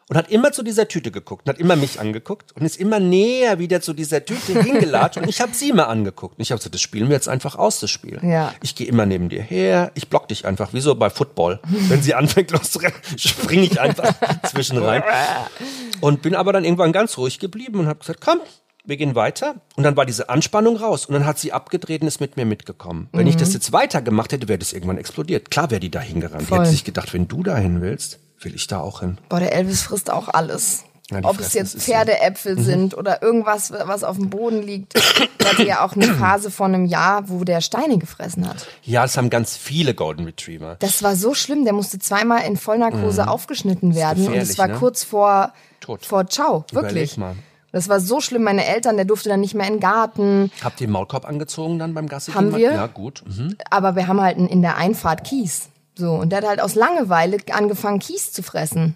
[0.08, 3.00] und hat immer zu dieser Tüte geguckt und hat immer mich angeguckt und ist immer
[3.00, 6.38] näher wieder zu dieser Tüte hingelatscht und ich habe sie immer angeguckt.
[6.38, 8.20] Und ich habe gesagt, das spielen wir jetzt einfach aus, das Spiel.
[8.22, 8.54] Ja.
[8.62, 11.60] Ich gehe immer neben dir her, ich block dich einfach, wie so bei Football.
[11.88, 14.14] Wenn sie anfängt loszurennen, springe ich einfach
[14.50, 15.02] zwischen rein.
[16.00, 18.38] Und bin aber dann irgendwann ganz ruhig geblieben und habe gesagt, komm,
[18.84, 19.56] wir gehen weiter.
[19.74, 21.06] Und dann war diese Anspannung raus.
[21.06, 23.08] Und dann hat sie abgedreht und ist mit mir mitgekommen.
[23.12, 25.50] Wenn ich das jetzt weiter gemacht hätte, wäre das irgendwann explodiert.
[25.50, 26.48] Klar wäre die da hingerannt.
[26.48, 29.18] Die hätte sich gedacht, wenn du dahin willst, will ich da auch hin.
[29.28, 30.84] Boah, der Elvis frisst auch alles.
[31.10, 31.92] Ja, Ob es jetzt ist so.
[31.92, 31.94] Mhm.
[31.96, 34.94] Pferdeäpfel sind oder irgendwas, was auf dem Boden liegt.
[35.38, 38.66] Er hatte ja auch eine Phase von einem Jahr, wo der Steine gefressen hat.
[38.82, 40.74] Ja, das haben ganz viele Golden Retriever.
[40.80, 44.26] Das war so schlimm, der musste zweimal in Vollnarkose aufgeschnitten werden.
[44.26, 44.58] Und es Mhm.
[44.58, 44.74] war ne?
[44.80, 46.04] kurz vor, Tot.
[46.04, 46.92] vor Ciao, wirklich.
[47.14, 47.34] Überleg mal.
[47.70, 48.42] Das war so schlimm.
[48.42, 50.50] Meine Eltern, der durfte dann nicht mehr in den Garten.
[50.64, 52.32] Habt ihr den Maulkorb angezogen dann beim Gassi?
[52.32, 52.72] Haben wir.
[52.72, 53.22] Ja, gut.
[53.26, 53.56] Mhm.
[53.70, 55.68] Aber wir haben halt in der Einfahrt Kies.
[55.98, 58.94] So, und der hat halt aus Langeweile angefangen, Kies zu fressen.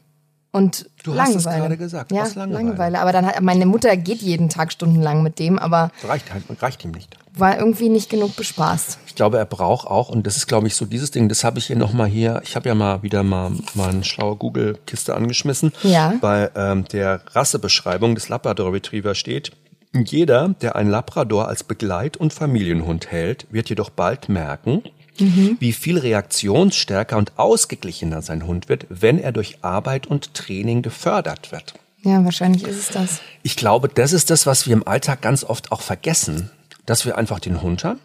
[0.52, 1.60] Und Du hast es Langeweile.
[1.62, 2.98] gerade gesagt, Ja, aus Langeweile.
[3.00, 6.84] Aber dann hat meine Mutter geht jeden Tag stundenlang mit dem, aber Reicht, halt, reicht
[6.84, 7.16] ihm nicht.
[7.34, 8.98] war irgendwie nicht genug bespaßt.
[9.06, 11.58] Ich glaube, er braucht auch, und das ist, glaube ich, so dieses Ding, das habe
[11.60, 15.72] ich hier nochmal hier, ich habe ja mal wieder mal, mal eine schlaue Google-Kiste angeschmissen.
[15.84, 16.14] Ja.
[16.20, 19.52] Bei ähm, der Rassebeschreibung des Labrador Retriever steht,
[19.94, 24.82] jeder, der ein Labrador als Begleit- und Familienhund hält, wird jedoch bald merken,
[25.20, 31.52] wie viel reaktionsstärker und ausgeglichener sein Hund wird, wenn er durch Arbeit und Training gefördert
[31.52, 31.74] wird.
[32.02, 33.20] Ja, wahrscheinlich ist es das.
[33.42, 36.50] Ich glaube, das ist das, was wir im Alltag ganz oft auch vergessen,
[36.86, 38.00] dass wir einfach den Hund haben.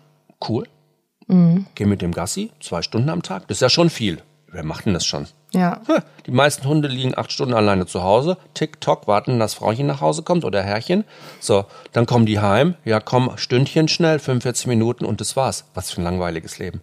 [0.48, 0.68] Cool.
[1.28, 3.48] Geh mit dem Gassi zwei Stunden am Tag.
[3.48, 4.22] Das ist ja schon viel.
[4.52, 5.28] Wer macht denn das schon?
[5.56, 5.82] Ja.
[6.26, 8.38] Die meisten Hunde liegen acht Stunden alleine zu Hause.
[8.54, 11.06] Tick, tock, warten, dass Frauchen nach Hause kommt oder Herrchen.
[11.40, 12.76] So, dann kommen die heim.
[12.84, 15.66] Ja, komm, Stündchen schnell, 45 Minuten und das war's.
[15.74, 16.82] Was für ein langweiliges Leben.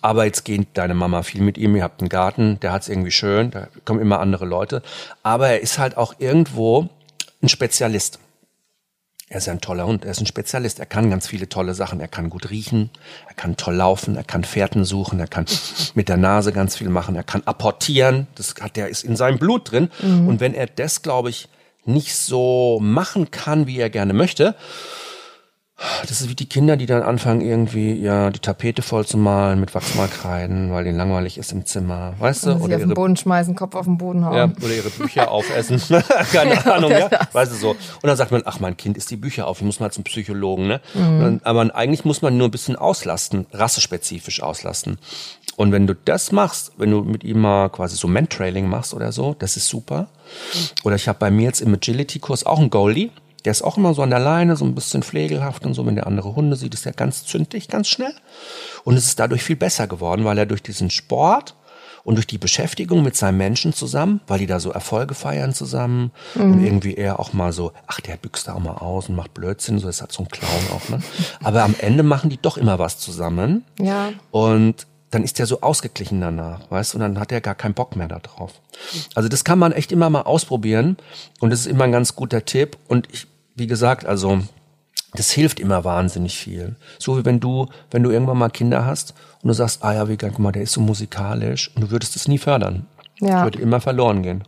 [0.00, 1.76] Aber jetzt geht deine Mama viel mit ihm.
[1.76, 3.50] Ihr habt einen Garten, der hat's irgendwie schön.
[3.50, 4.82] Da kommen immer andere Leute.
[5.22, 6.88] Aber er ist halt auch irgendwo
[7.42, 8.18] ein Spezialist.
[9.30, 12.00] Er ist ein toller Hund, er ist ein Spezialist, er kann ganz viele tolle Sachen,
[12.00, 12.88] er kann gut riechen,
[13.28, 15.44] er kann toll laufen, er kann Fährten suchen, er kann
[15.94, 19.38] mit der Nase ganz viel machen, er kann apportieren, das hat der ist in seinem
[19.38, 19.90] Blut drin.
[20.26, 21.48] Und wenn er das, glaube ich,
[21.84, 24.54] nicht so machen kann, wie er gerne möchte,
[26.02, 29.60] Das ist wie die Kinder, die dann anfangen, irgendwie ja die Tapete voll zu malen
[29.60, 32.14] mit Wachsmalkreiden, weil ihnen langweilig ist im Zimmer.
[32.18, 32.54] Weißt du?
[32.54, 34.34] Oder sie auf den Boden schmeißen, Kopf auf den Boden hauen.
[34.34, 35.80] Ja, oder ihre Bücher aufessen.
[36.32, 37.08] Keine Ahnung, ja.
[37.32, 37.70] Weißt du so.
[37.70, 40.02] Und dann sagt man, ach, mein Kind isst die Bücher auf, ich muss mal zum
[40.02, 40.80] Psychologen, ne?
[40.94, 41.20] Mhm.
[41.20, 44.98] Dann, aber eigentlich muss man nur ein bisschen auslasten, rassespezifisch auslasten.
[45.54, 49.12] Und wenn du das machst, wenn du mit ihm mal quasi so Mentrailing machst oder
[49.12, 50.08] so, das ist super.
[50.82, 53.10] Oder ich habe bei mir jetzt im Agility-Kurs auch einen Goalie
[53.48, 55.86] der ist auch immer so an der Leine, so ein bisschen pflegelhaft und so.
[55.86, 58.12] Wenn der andere Hunde sieht, ist er ganz zündig, ganz schnell.
[58.84, 61.54] Und es ist dadurch viel besser geworden, weil er durch diesen Sport
[62.04, 66.10] und durch die Beschäftigung mit seinem Menschen zusammen, weil die da so Erfolge feiern zusammen
[66.34, 66.52] mhm.
[66.52, 69.32] und irgendwie er auch mal so, ach, der büchst da auch mal aus und macht
[69.32, 71.00] Blödsinn, so ist halt so ein Clown auch, ne?
[71.42, 73.64] Aber am Ende machen die doch immer was zusammen.
[73.80, 74.10] Ja.
[74.30, 77.74] Und dann ist der so ausgeglichen danach, weißt du, und dann hat er gar keinen
[77.74, 78.52] Bock mehr darauf.
[79.14, 80.98] Also das kann man echt immer mal ausprobieren
[81.40, 83.26] und das ist immer ein ganz guter Tipp und ich,
[83.58, 84.40] wie gesagt, also
[85.14, 86.76] das hilft immer wahnsinnig viel.
[86.98, 90.08] So wie wenn du, wenn du irgendwann mal Kinder hast und du sagst, ah ja,
[90.08, 92.86] wie guck mal, der ist so musikalisch und du würdest es nie fördern.
[93.20, 93.28] Ja.
[93.28, 94.44] Das würde immer verloren gehen.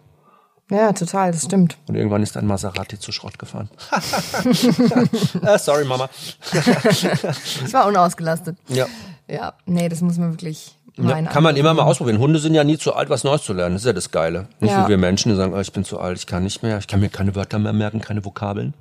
[0.71, 1.77] Ja, total, das stimmt.
[1.89, 3.69] Und irgendwann ist ein Maserati zu Schrott gefahren.
[3.93, 6.09] uh, sorry, Mama.
[6.53, 8.57] ich war unausgelastet.
[8.69, 8.87] Ja.
[9.27, 10.77] Ja, nee, das muss man wirklich.
[11.09, 12.19] Ja, kann man immer mal ausprobieren.
[12.19, 13.75] Hunde sind ja nie zu alt, was Neues zu lernen.
[13.75, 14.49] Das ist ja das Geile.
[14.61, 14.85] Nicht ja.
[14.85, 16.87] wie wir Menschen, die sagen, oh, ich bin zu alt, ich kann nicht mehr, ich
[16.87, 18.75] kann mir keine Wörter mehr merken, keine Vokabeln.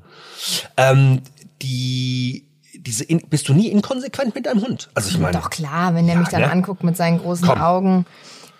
[0.77, 1.21] Ähm,
[1.61, 4.89] die diese in, bist du nie inkonsequent mit deinem Hund?
[4.93, 5.37] Also ich meine.
[5.37, 6.51] Doch klar, wenn der ja, mich dann ne?
[6.51, 7.61] anguckt mit seinen großen Komm.
[7.61, 8.05] Augen.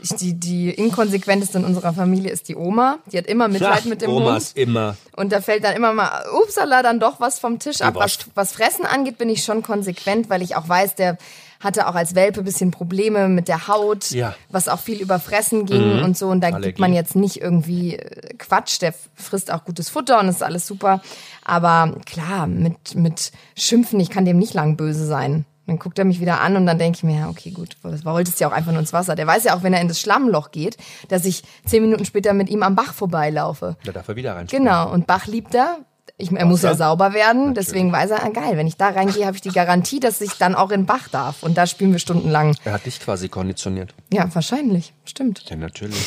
[0.02, 3.00] Ich, die, die inkonsequenteste in unserer Familie ist die Oma.
[3.12, 4.58] Die hat immer Mitleid ja, mit dem Omas Hund.
[4.58, 4.96] immer.
[5.18, 7.96] Und da fällt dann immer mal, upsala, dann doch was vom Tisch ab.
[7.96, 11.18] Was, was Fressen angeht, bin ich schon konsequent, weil ich auch weiß, der
[11.60, 14.34] hatte auch als Welpe bisschen Probleme mit der Haut, ja.
[14.50, 16.04] was auch viel über Fressen ging mhm.
[16.04, 16.28] und so.
[16.28, 16.68] Und da Allergie.
[16.68, 20.66] gibt man jetzt nicht irgendwie äh, Quatsch, der frisst auch gutes Futter und ist alles
[20.66, 21.02] super.
[21.44, 25.46] Aber klar, mit, mit Schimpfen, ich kann dem nicht lang böse sein.
[25.70, 28.04] Dann guckt er mich wieder an und dann denke ich mir, ja, okay, gut, das
[28.04, 29.16] wolltest ja auch einfach nur ins Wasser.
[29.16, 30.78] Der weiß ja auch, wenn er in das Schlammloch geht,
[31.10, 33.78] dass ich zehn Minuten später mit ihm am Bach vorbeilaufe.
[33.84, 34.48] Da darf er wieder rein.
[34.48, 35.78] Genau, und Bach liebt er,
[36.22, 37.68] ich, er muss ja sauber werden, Natürlich.
[37.68, 40.34] deswegen weiß er, ah, geil, wenn ich da reingehe, habe ich die Garantie, dass ich
[40.34, 41.44] dann auch in Bach darf.
[41.44, 42.58] Und da spielen wir stundenlang.
[42.66, 43.94] Er hat dich quasi konditioniert.
[44.12, 44.94] Ja, wahrscheinlich.
[45.06, 45.50] Stimmt.
[45.50, 45.98] Ja, natürlich.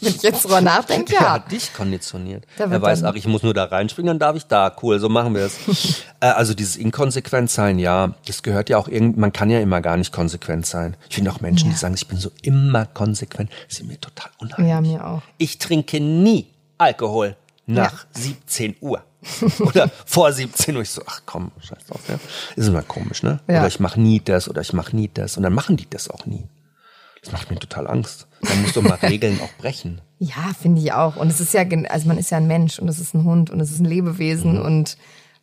[0.00, 1.20] Wenn ich jetzt drüber nachdenke, ja.
[1.20, 2.44] Er hat dich konditioniert.
[2.56, 4.74] Er weiß, ach, ich muss nur da reinspringen, dann darf ich da.
[4.80, 5.58] Cool, so machen wir es.
[6.20, 9.80] äh, also dieses inkonsequent sein, ja, das gehört ja auch irgendwie, man kann ja immer
[9.80, 10.96] gar nicht konsequent sein.
[11.08, 11.72] Ich finde auch Menschen, ja.
[11.72, 14.70] die sagen, ich bin so immer konsequent, sind mir total unheimlich.
[14.70, 15.22] Ja, mir auch.
[15.38, 16.46] Ich trinke nie
[16.78, 17.34] Alkohol
[17.66, 18.20] nach ja.
[18.20, 19.02] 17 Uhr.
[19.60, 20.82] oder vor 17 Uhr.
[20.82, 22.18] Ich so, ach komm, scheiß drauf, ja.
[22.56, 23.40] Ist immer komisch, ne?
[23.48, 23.60] Ja.
[23.60, 25.36] Oder ich mache nie das oder ich mache nie das.
[25.36, 26.44] Und dann machen die das auch nie.
[27.22, 28.28] Das macht mir total Angst.
[28.40, 30.00] Man muss doch mal Regeln auch brechen.
[30.18, 31.16] Ja, finde ich auch.
[31.16, 33.50] Und es ist ja, also man ist ja ein Mensch und es ist ein Hund
[33.50, 34.64] und es ist ein Lebewesen mhm.
[34.64, 34.96] und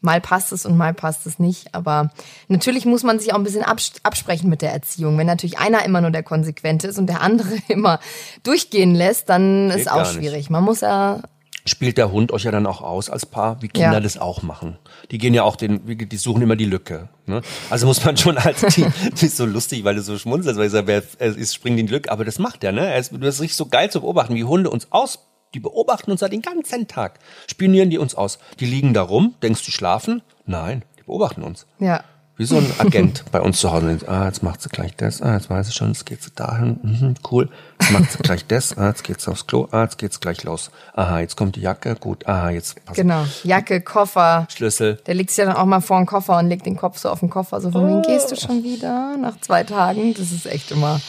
[0.03, 1.73] mal passt es und mal passt es nicht.
[1.73, 2.11] Aber
[2.47, 5.17] natürlich muss man sich auch ein bisschen absprechen mit der Erziehung.
[5.17, 7.99] Wenn natürlich einer immer nur der Konsequente ist und der andere immer
[8.43, 10.49] durchgehen lässt, dann Geht ist auch schwierig.
[10.49, 11.21] Man muss ja
[11.66, 13.99] spielt der Hund euch ja dann auch aus als Paar, wie Kinder ja.
[13.99, 14.78] das auch machen.
[15.11, 17.09] Die gehen ja auch den, die suchen immer die Lücke.
[17.26, 17.41] Ne?
[17.70, 18.86] Also muss man schon als die,
[19.20, 21.88] die ist so lustig, weil du so schmunzelst, weil ich sage, er ist, springt in
[21.88, 22.91] die Lücke, aber das macht er, ne?
[22.91, 26.30] Er ist richtig so geil zu beobachten, wie Hunde uns aus, die beobachten uns ja
[26.30, 27.20] den ganzen Tag.
[27.49, 28.39] Spionieren die uns aus.
[28.59, 30.22] Die liegen da rum, denkst du schlafen?
[30.45, 31.66] Nein, die beobachten uns.
[31.80, 32.03] Ja.
[32.36, 33.99] Wie so ein Agent bei uns zu Hause.
[34.07, 35.21] Ah, jetzt macht sie gleich das.
[35.21, 36.79] Ah, jetzt weiß ich schon, jetzt geht sie dahin.
[36.81, 37.47] Mhm, cool.
[37.79, 38.75] Jetzt macht sie gleich das.
[38.75, 39.67] Ah, jetzt geht's aufs Klo.
[39.69, 40.71] Ah, jetzt geht's gleich los.
[40.95, 41.95] Aha, jetzt kommt die Jacke.
[41.95, 42.27] Gut.
[42.27, 42.97] Aha, jetzt passt.
[42.97, 43.23] Genau.
[43.43, 44.47] Jacke, Koffer.
[44.51, 44.95] Schlüssel.
[45.05, 47.09] Der liegt sich ja dann auch mal vor den Koffer und legt den Kopf so
[47.09, 47.61] auf den Koffer.
[47.61, 48.01] So von, oh.
[48.01, 49.15] gehst du schon wieder?
[49.17, 50.15] Nach zwei Tagen.
[50.15, 50.99] Das ist echt immer,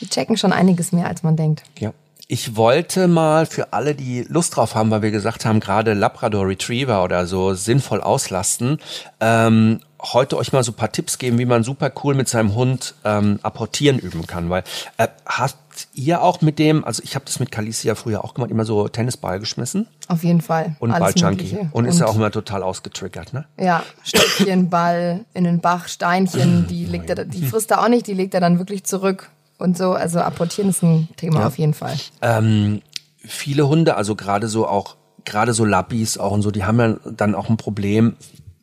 [0.00, 1.64] die checken schon einiges mehr, als man denkt.
[1.78, 1.92] Ja.
[2.28, 6.46] Ich wollte mal für alle, die Lust drauf haben, weil wir gesagt haben, gerade Labrador
[6.46, 8.78] Retriever oder so sinnvoll auslasten,
[9.20, 12.94] ähm, heute euch mal so paar Tipps geben, wie man super cool mit seinem Hund
[13.04, 14.50] ähm, apportieren üben kann.
[14.50, 14.64] Weil
[14.96, 18.50] äh, habt ihr auch mit dem, also ich habe das mit Calicia früher auch gemacht,
[18.50, 19.86] immer so Tennisball geschmissen.
[20.08, 20.76] Auf jeden Fall.
[20.80, 21.58] Und Balljunkie.
[21.58, 23.46] Und, und ist ja auch immer total ausgetriggert, ne?
[23.58, 28.06] Ja, Stöckchen, Ball in den Bach, Steinchen, die legt er, die frisst er auch nicht,
[28.06, 29.92] die legt er dann wirklich zurück und so.
[29.92, 31.46] Also apportieren ist ein Thema ja.
[31.46, 31.96] auf jeden Fall.
[32.20, 32.82] Ähm,
[33.18, 36.96] viele Hunde, also gerade so auch gerade so Lappis auch und so, die haben ja
[37.04, 38.16] dann auch ein Problem,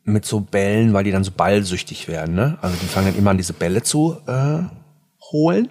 [0.04, 2.34] mit so Bällen, weil die dann so ballsüchtig werden.
[2.34, 2.58] Ne?
[2.60, 4.62] Also die fangen immer an, diese Bälle zu äh,
[5.32, 5.68] holen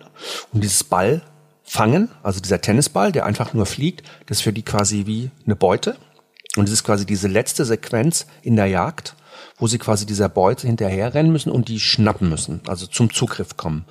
[0.53, 1.21] und dieses Ball
[1.63, 5.55] fangen, also dieser Tennisball, der einfach nur fliegt, das ist für die quasi wie eine
[5.55, 5.97] Beute.
[6.55, 9.15] Und es ist quasi diese letzte Sequenz in der Jagd,
[9.59, 13.85] wo sie quasi dieser Beute hinterherrennen müssen und die schnappen müssen, also zum Zugriff kommen.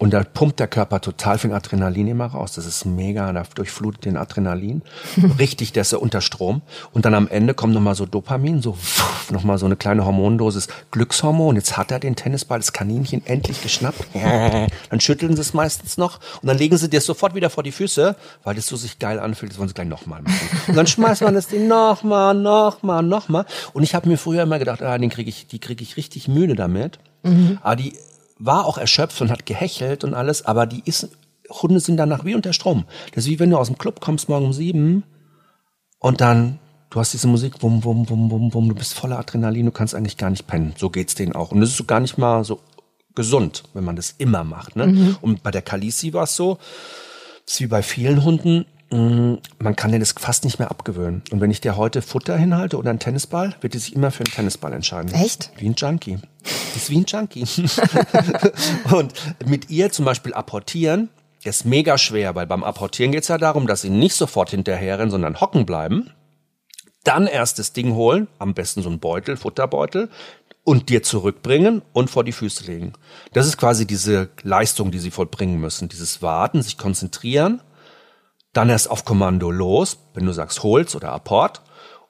[0.00, 2.52] Und da pumpt der Körper total viel Adrenalin immer raus.
[2.54, 4.80] Das ist mega, da durchflutet den Adrenalin.
[5.38, 6.62] Richtig, der ist unter Strom.
[6.92, 8.78] Und dann am Ende kommt nochmal so Dopamin, so
[9.30, 11.54] nochmal so eine kleine Hormondosis Glückshormon.
[11.56, 14.06] Jetzt hat er den Tennisball, das Kaninchen endlich geschnappt.
[14.90, 17.72] Dann schütteln sie es meistens noch und dann legen sie dir sofort wieder vor die
[17.72, 19.52] Füße, weil das so sich geil anfühlt.
[19.52, 20.48] Das wollen sie gleich nochmal machen.
[20.68, 23.44] Und dann schmeißt man das Ding nochmal, nochmal, nochmal.
[23.74, 26.26] Und ich habe mir früher immer gedacht, ah, den krieg ich, die kriege ich richtig
[26.28, 26.98] müde damit.
[27.22, 27.58] Mhm.
[27.62, 27.94] Aber die
[28.40, 31.10] war auch erschöpft und hat gehechelt und alles, aber die ist,
[31.48, 32.84] Hunde sind danach wie unter Strom.
[33.14, 35.04] Das ist wie wenn du aus dem Club kommst morgen um sieben
[35.98, 36.58] und dann,
[36.90, 39.94] du hast diese Musik, wum, wum, wum, wum, wum, du bist voller Adrenalin, du kannst
[39.94, 40.74] eigentlich gar nicht pennen.
[40.76, 41.52] So geht's denen auch.
[41.52, 42.60] Und das ist so gar nicht mal so
[43.14, 44.76] gesund, wenn man das immer macht.
[44.76, 44.86] Ne?
[44.86, 45.16] Mhm.
[45.20, 46.58] Und bei der Kalisi war es so,
[47.44, 51.22] das ist wie bei vielen Hunden, Mm, man kann dir das fast nicht mehr abgewöhnen.
[51.30, 54.24] Und wenn ich dir heute Futter hinhalte oder einen Tennisball, wird die sich immer für
[54.24, 55.12] einen Tennisball entscheiden.
[55.14, 55.52] Echt?
[55.58, 56.18] Wie ein Junkie.
[56.42, 57.44] Das ist wie ein Junkie.
[58.92, 59.14] und
[59.46, 61.08] mit ihr zum Beispiel apportieren,
[61.42, 65.10] ist mega schwer, weil beim Apportieren geht es ja darum, dass sie nicht sofort hinterherrennen,
[65.10, 66.10] sondern hocken bleiben.
[67.02, 70.10] Dann erst das Ding holen, am besten so ein Beutel, Futterbeutel,
[70.64, 72.92] und dir zurückbringen und vor die Füße legen.
[73.32, 75.88] Das ist quasi diese Leistung, die sie vollbringen müssen.
[75.88, 77.62] Dieses Warten, sich konzentrieren
[78.52, 81.62] dann erst auf Kommando los, wenn du sagst holst oder Apport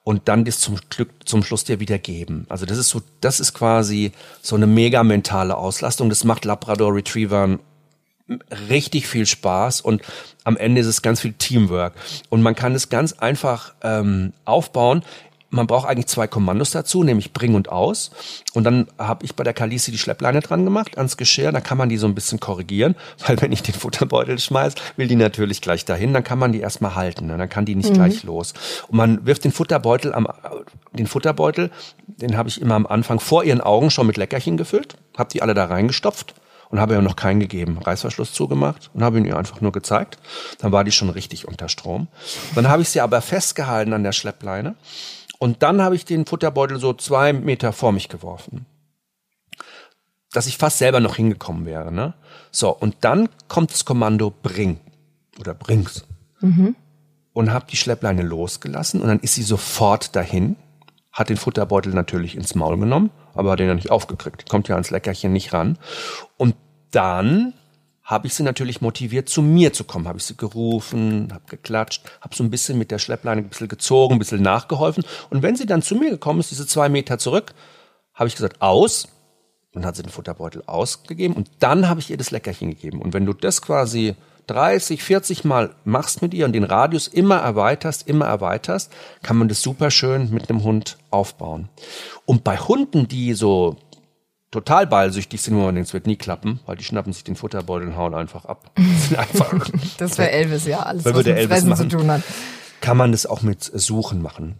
[0.02, 2.46] und dann das zum, Glück, zum Schluss dir wieder geben.
[2.48, 6.08] Also das ist so, das ist quasi so eine mega mentale Auslastung.
[6.08, 7.60] Das macht Labrador Retrievern
[8.68, 10.02] richtig viel Spaß und
[10.44, 11.94] am Ende ist es ganz viel Teamwork
[12.28, 15.02] und man kann es ganz einfach ähm, aufbauen,
[15.50, 18.10] man braucht eigentlich zwei Kommandos dazu, nämlich bring und aus.
[18.54, 21.52] Und dann habe ich bei der Kalisi die Schleppleine dran gemacht ans Geschirr.
[21.52, 22.94] Da kann man die so ein bisschen korrigieren,
[23.26, 26.14] weil wenn ich den Futterbeutel schmeiß, will die natürlich gleich dahin.
[26.14, 27.26] Dann kann man die erstmal halten.
[27.26, 27.36] Ne?
[27.36, 27.94] Dann kann die nicht mhm.
[27.94, 28.54] gleich los.
[28.88, 30.28] Und man wirft den Futterbeutel am,
[30.92, 31.70] den Futterbeutel,
[32.06, 35.42] den habe ich immer am Anfang vor ihren Augen schon mit Leckerchen gefüllt, habe die
[35.42, 36.34] alle da reingestopft
[36.68, 37.78] und habe ihr noch keinen gegeben.
[37.78, 40.18] Reißverschluss zugemacht und habe ihn ihr einfach nur gezeigt.
[40.58, 42.06] Dann war die schon richtig unter Strom.
[42.54, 44.76] Dann habe ich sie aber festgehalten an der Schleppleine
[45.40, 48.66] und dann habe ich den Futterbeutel so zwei Meter vor mich geworfen.
[50.32, 51.90] Dass ich fast selber noch hingekommen wäre.
[51.90, 52.12] Ne?
[52.52, 54.80] So, und dann kommt das Kommando Bring
[55.38, 56.04] oder Bring's.
[56.40, 56.76] Mhm.
[57.32, 60.56] Und habe die Schleppleine losgelassen und dann ist sie sofort dahin,
[61.10, 64.46] hat den Futterbeutel natürlich ins Maul genommen, aber hat den ja nicht aufgekriegt.
[64.48, 65.78] Kommt ja ans Leckerchen nicht ran.
[66.36, 66.54] Und
[66.90, 67.54] dann
[68.10, 70.08] habe ich sie natürlich motiviert, zu mir zu kommen.
[70.08, 73.68] Habe ich sie gerufen, habe geklatscht, habe so ein bisschen mit der Schleppleine ein bisschen
[73.68, 75.04] gezogen, ein bisschen nachgeholfen.
[75.30, 77.54] Und wenn sie dann zu mir gekommen ist, diese zwei Meter zurück,
[78.12, 79.06] habe ich gesagt, aus.
[79.72, 83.00] Dann hat sie den Futterbeutel ausgegeben und dann habe ich ihr das Leckerchen gegeben.
[83.00, 84.16] Und wenn du das quasi
[84.48, 88.92] 30, 40 Mal machst mit ihr und den Radius immer erweiterst, immer erweiterst,
[89.22, 91.68] kann man das super schön mit einem Hund aufbauen.
[92.24, 93.76] Und bei Hunden, die so
[94.50, 97.36] total ballsüchtig sind, wo man denkt, es wird nie klappen, weil die schnappen sich den
[97.36, 98.70] Futterbeutel und hauen einfach ab.
[99.10, 102.22] Das, einfach, das wäre Elvis, ja, alles, was mit Elvis Fressen machen, zu tun hat.
[102.80, 104.56] Kann man das auch mit Suchen machen.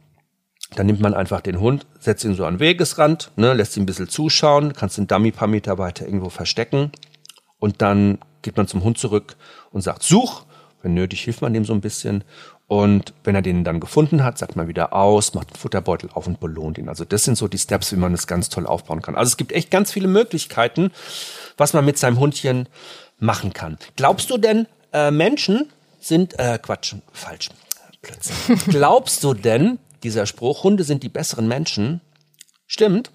[0.76, 3.86] Dann nimmt man einfach den Hund, setzt ihn so an Wegesrand, ne, lässt ihn ein
[3.86, 6.92] bisschen zuschauen, kannst den Dummy paar Meter weiter irgendwo verstecken
[7.58, 9.36] und dann geht man zum Hund zurück
[9.72, 10.44] und sagt, such,
[10.82, 12.24] wenn nötig hilft man dem so ein bisschen
[12.70, 16.28] und wenn er den dann gefunden hat, sagt man wieder aus, macht den Futterbeutel auf
[16.28, 16.88] und belohnt ihn.
[16.88, 19.16] Also das sind so die Steps, wie man es ganz toll aufbauen kann.
[19.16, 20.92] Also es gibt echt ganz viele Möglichkeiten,
[21.56, 22.68] was man mit seinem Hundchen
[23.18, 23.76] machen kann.
[23.96, 25.68] Glaubst du denn, äh, Menschen
[25.98, 27.48] sind, äh, Quatsch, falsch,
[28.02, 28.64] plötzlich.
[28.68, 32.00] Glaubst du denn, dieser Spruch, Hunde sind die besseren Menschen,
[32.68, 33.10] stimmt?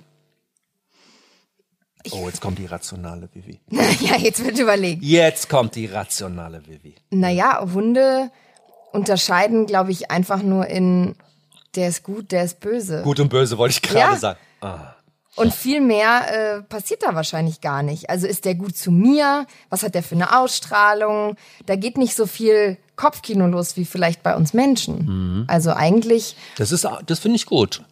[2.11, 3.61] Oh, jetzt kommt die rationale Vivi.
[4.01, 5.01] ja, jetzt wird überlegt.
[5.01, 6.95] Jetzt kommt die rationale Vivi.
[7.09, 8.31] Naja, Hunde
[8.95, 11.15] unterscheiden, glaube ich, einfach nur in
[11.75, 13.01] der ist gut, der ist böse.
[13.03, 14.15] Gut und böse wollte ich gerade ja.
[14.15, 14.39] sagen.
[14.61, 14.95] Ah.
[15.35, 18.09] Und viel mehr äh, passiert da wahrscheinlich gar nicht.
[18.09, 19.45] Also ist der gut zu mir?
[19.69, 21.35] Was hat der für eine Ausstrahlung?
[21.65, 25.05] Da geht nicht so viel Kopfkino los wie vielleicht bei uns Menschen.
[25.05, 25.43] Mhm.
[25.47, 26.37] Also eigentlich.
[26.57, 27.83] Das ist, das finde ich gut.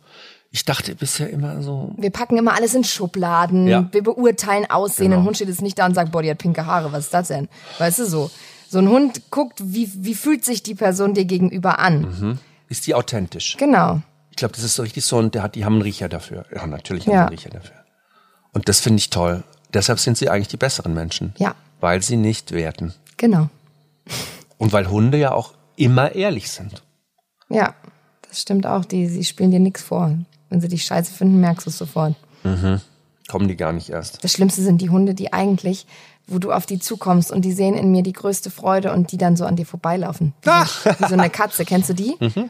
[0.51, 1.93] Ich dachte bisher immer so.
[1.97, 3.67] Wir packen immer alles in Schubladen.
[3.67, 3.89] Ja.
[3.91, 5.09] Wir beurteilen Aussehen.
[5.09, 5.21] Genau.
[5.21, 6.93] Ein Hund steht jetzt nicht da und sagt, boah, die hat pinke Haare.
[6.93, 7.49] Was ist das denn?
[7.79, 8.31] Weißt du so?
[8.73, 12.01] So ein Hund guckt, wie, wie fühlt sich die Person dir gegenüber an?
[12.01, 12.39] Mhm.
[12.69, 13.55] Ist die authentisch?
[13.57, 14.01] Genau.
[14.31, 16.47] Ich glaube, das ist so richtig so, und der hat, die haben einen Riecher dafür.
[16.51, 17.19] Ja, natürlich haben ja.
[17.27, 17.75] einen Riecher dafür.
[18.51, 19.43] Und das finde ich toll.
[19.75, 21.35] Deshalb sind sie eigentlich die besseren Menschen.
[21.37, 21.53] Ja.
[21.81, 22.95] Weil sie nicht werten.
[23.17, 23.47] Genau.
[24.57, 26.81] Und weil Hunde ja auch immer ehrlich sind.
[27.49, 27.75] Ja,
[28.27, 28.85] das stimmt auch.
[28.85, 30.17] Die, sie spielen dir nichts vor.
[30.49, 32.15] Wenn sie dich scheiße finden, merkst du es sofort.
[32.43, 32.81] Mhm.
[33.27, 34.23] Kommen die gar nicht erst.
[34.23, 35.85] Das Schlimmste sind die Hunde, die eigentlich
[36.27, 39.17] wo du auf die zukommst und die sehen in mir die größte Freude und die
[39.17, 40.33] dann so an dir vorbeilaufen.
[40.41, 41.65] Wie, so, wie so eine Katze.
[41.65, 42.15] Kennst du die?
[42.19, 42.49] Mhm.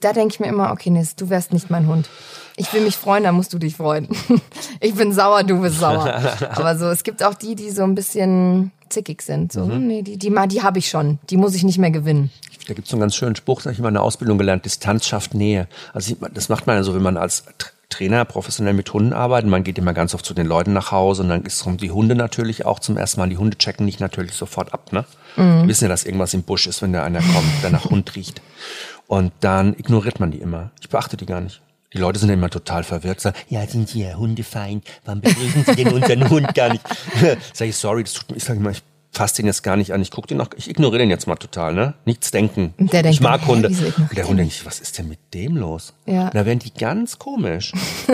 [0.00, 2.08] Da denke ich mir immer, okay, Nis, du wärst nicht mein Hund.
[2.56, 4.08] Ich will mich freuen, dann musst du dich freuen.
[4.80, 6.22] Ich bin sauer, du bist sauer.
[6.50, 9.52] Aber so, es gibt auch die, die so ein bisschen zickig sind.
[9.52, 9.86] So, Mhm.
[9.86, 11.18] nee, die, die, ma- die habe ich schon.
[11.30, 12.30] Die muss ich nicht mehr gewinnen.
[12.66, 14.38] Da gibt es so einen ganz schönen Spruch, das habe ich mal in der Ausbildung
[14.38, 15.68] gelernt, Distanz schafft Nähe.
[15.92, 17.44] Also ich- das macht man ja so, wenn man als
[17.94, 21.22] Trainer professionell mit Hunden arbeitet, man geht immer ganz oft zu den Leuten nach Hause
[21.22, 23.28] und dann ist- kommen die Hunde natürlich auch zum ersten Mal.
[23.28, 25.04] Die Hunde checken nicht natürlich sofort ab, ne?
[25.36, 28.14] Die wissen ja, dass irgendwas im Busch ist, wenn da einer kommt, der nach Hund
[28.16, 28.40] riecht.
[29.06, 30.70] Und dann ignoriert man die immer.
[30.80, 31.60] Ich beachte die gar nicht.
[31.92, 35.76] Die Leute sind immer total verwirrt, sagen, ja, sind Sie ja Hundefeind, warum begrüßen Sie
[35.76, 36.82] denn unseren Hund gar nicht?
[37.52, 38.82] sag ich, sorry, das tut mir, ich sag immer, ich
[39.14, 41.36] fasse den jetzt gar nicht an, ich gucke den noch, ich ignoriere den jetzt mal
[41.36, 41.94] total, ne?
[42.04, 42.74] Nichts denken.
[42.78, 43.68] Der denkt ich mag dann, Hunde.
[43.68, 45.94] Und der Hund denkt, was ist denn mit dem los?
[46.06, 46.30] Ja.
[46.30, 47.72] Da werden die ganz komisch.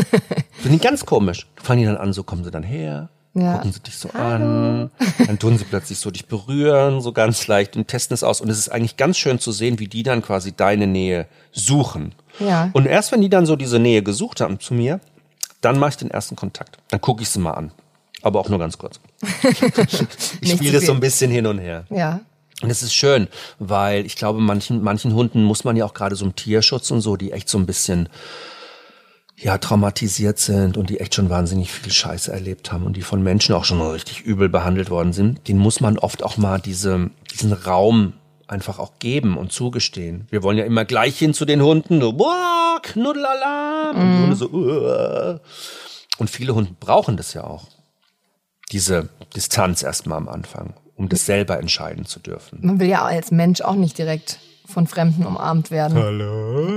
[0.63, 1.47] Sind die ganz komisch.
[1.57, 3.55] Fangen die dann an, so kommen sie dann her, Ja.
[3.55, 4.91] gucken sie dich so an,
[5.27, 8.41] dann tun sie plötzlich so dich berühren, so ganz leicht und testen es aus.
[8.41, 12.13] Und es ist eigentlich ganz schön zu sehen, wie die dann quasi deine Nähe suchen.
[12.39, 12.71] Ja.
[12.73, 15.01] Und erst wenn die dann so diese Nähe gesucht haben zu mir,
[15.61, 16.79] dann mache ich den ersten Kontakt.
[16.89, 17.73] Dann gucke ich sie mal an.
[18.23, 19.01] Aber auch nur ganz kurz.
[20.41, 21.85] ich spiele es so ein bisschen hin und her.
[21.91, 22.21] Ja.
[22.63, 26.15] Und es ist schön, weil ich glaube, manchen, manchen Hunden muss man ja auch gerade
[26.17, 28.09] so im Tierschutz und so, die echt so ein bisschen
[29.37, 33.23] ja, traumatisiert sind und die echt schon wahnsinnig viel Scheiße erlebt haben und die von
[33.23, 37.11] Menschen auch schon richtig übel behandelt worden sind, den muss man oft auch mal diese,
[37.33, 38.13] diesen Raum
[38.49, 40.27] einfach auch geben und zugestehen.
[40.29, 43.97] Wir wollen ja immer gleich hin zu den Hunden, so, boah, Knuddelalarm.
[43.97, 45.41] Und die Hunde so, "Uah."
[46.19, 47.67] und viele Hunde brauchen das ja auch.
[48.73, 52.59] Diese Distanz erstmal am Anfang, um das selber entscheiden zu dürfen.
[52.63, 55.97] Man will ja als Mensch auch nicht direkt von Fremden umarmt werden.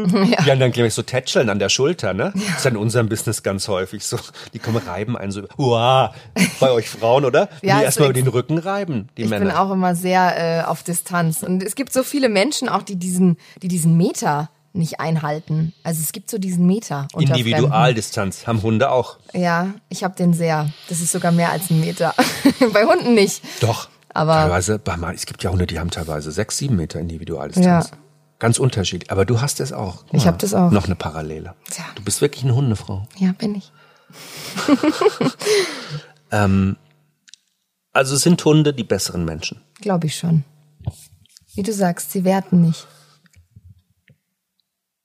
[0.46, 2.34] Ja, und dann gleich so tätscheln an der Schulter, ne?
[2.36, 4.18] Ist ja in unserem Business ganz häufig so.
[4.54, 6.14] Die kommen reiben einen so, wow,
[6.60, 7.50] bei euch Frauen, oder?
[7.62, 9.46] Ja, die ist erstmal über den Rücken reiben, die Ich Männer.
[9.46, 11.44] bin auch immer sehr äh, auf Distanz.
[11.44, 15.74] Und es gibt so viele Menschen auch, die diesen, die diesen Meter nicht einhalten.
[15.84, 19.18] Also es gibt so diesen Meter unter Individualdistanz haben Hunde auch.
[19.34, 20.70] Ja, ich habe den sehr.
[20.90, 22.14] Das ist sogar mehr als ein Meter.
[22.74, 23.42] Bei Hunden nicht.
[23.62, 23.90] Doch.
[24.14, 24.80] Aber- teilweise,
[25.16, 27.90] es gibt ja Hunde, die haben teilweise sechs, sieben Meter Individualdistanz.
[27.92, 27.98] Ja.
[28.40, 29.10] Ganz unterschiedlich.
[29.12, 30.04] Aber du hast es auch.
[30.12, 30.70] Ich mal, hab das auch.
[30.72, 31.56] Noch eine Parallele.
[31.70, 31.86] Tja.
[31.96, 33.08] Du bist wirklich eine Hundefrau.
[33.18, 33.72] Ja, bin ich.
[37.96, 39.62] Also sind Hunde die besseren Menschen.
[39.80, 40.44] Glaube ich schon.
[41.54, 42.88] Wie du sagst, sie werten nicht.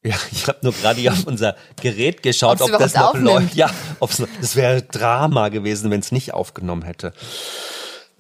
[0.05, 3.27] Ja, ich habe nur gerade hier auf unser Gerät geschaut, ob das noch aufnimmt.
[3.27, 3.55] läuft.
[3.55, 3.69] Ja,
[4.01, 7.13] ob's das wäre Drama gewesen, wenn es nicht aufgenommen hätte.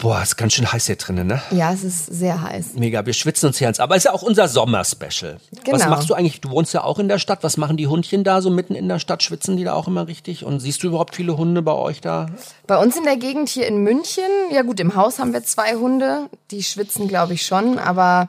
[0.01, 1.43] Boah, ist ganz schön heiß hier drinnen, ne?
[1.51, 2.74] Ja, es ist sehr heiß.
[2.74, 3.81] Mega, wir schwitzen uns hier ans.
[3.81, 5.39] Aber ist ja auch unser Sommerspecial.
[5.51, 5.91] Was Genau.
[5.91, 6.41] machst du eigentlich?
[6.41, 7.41] Du wohnst ja auch in der Stadt.
[7.43, 9.24] Was machen die Hundchen da so mitten in der Stadt?
[9.24, 10.45] Schwitzen die da auch immer richtig?
[10.45, 12.26] Und siehst du überhaupt viele Hunde bei euch da?
[12.68, 14.22] Bei uns in der Gegend hier in München,
[14.53, 18.29] ja gut, im Haus haben wir zwei Hunde, die schwitzen, glaube ich, schon, aber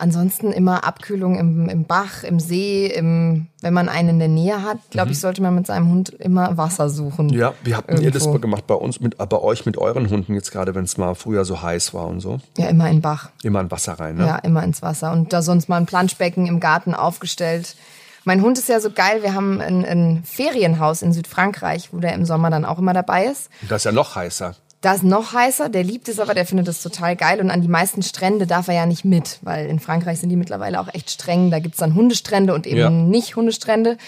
[0.00, 4.62] ansonsten immer Abkühlung im, im Bach, im See, im, wenn man einen in der Nähe
[4.62, 7.26] hat, glaube ich, sollte man mit seinem Hund immer Wasser suchen.
[7.26, 7.34] Mhm.
[7.34, 10.50] Ja, wie habt ihr das gemacht bei uns, mit, bei euch mit euren Hunden jetzt
[10.52, 12.40] gerade, wenn es mal früher so heiß war und so?
[12.56, 13.30] Ja, immer in den Bach.
[13.42, 14.26] Immer in Wasser rein, ne?
[14.26, 15.12] Ja, immer ins Wasser.
[15.12, 17.76] Und da sonst mal ein Planschbecken im Garten aufgestellt.
[18.24, 19.22] Mein Hund ist ja so geil.
[19.22, 23.26] Wir haben ein, ein Ferienhaus in Südfrankreich, wo der im Sommer dann auch immer dabei
[23.26, 23.50] ist.
[23.62, 24.54] Und das ist ja noch heißer.
[24.82, 27.40] Da ist noch heißer, der liebt es aber, der findet es total geil.
[27.40, 30.36] Und an die meisten Strände darf er ja nicht mit, weil in Frankreich sind die
[30.36, 31.50] mittlerweile auch echt streng.
[31.50, 32.88] Da gibt's dann Hundestrände und eben Ja.
[32.90, 33.98] nicht Hundestrände.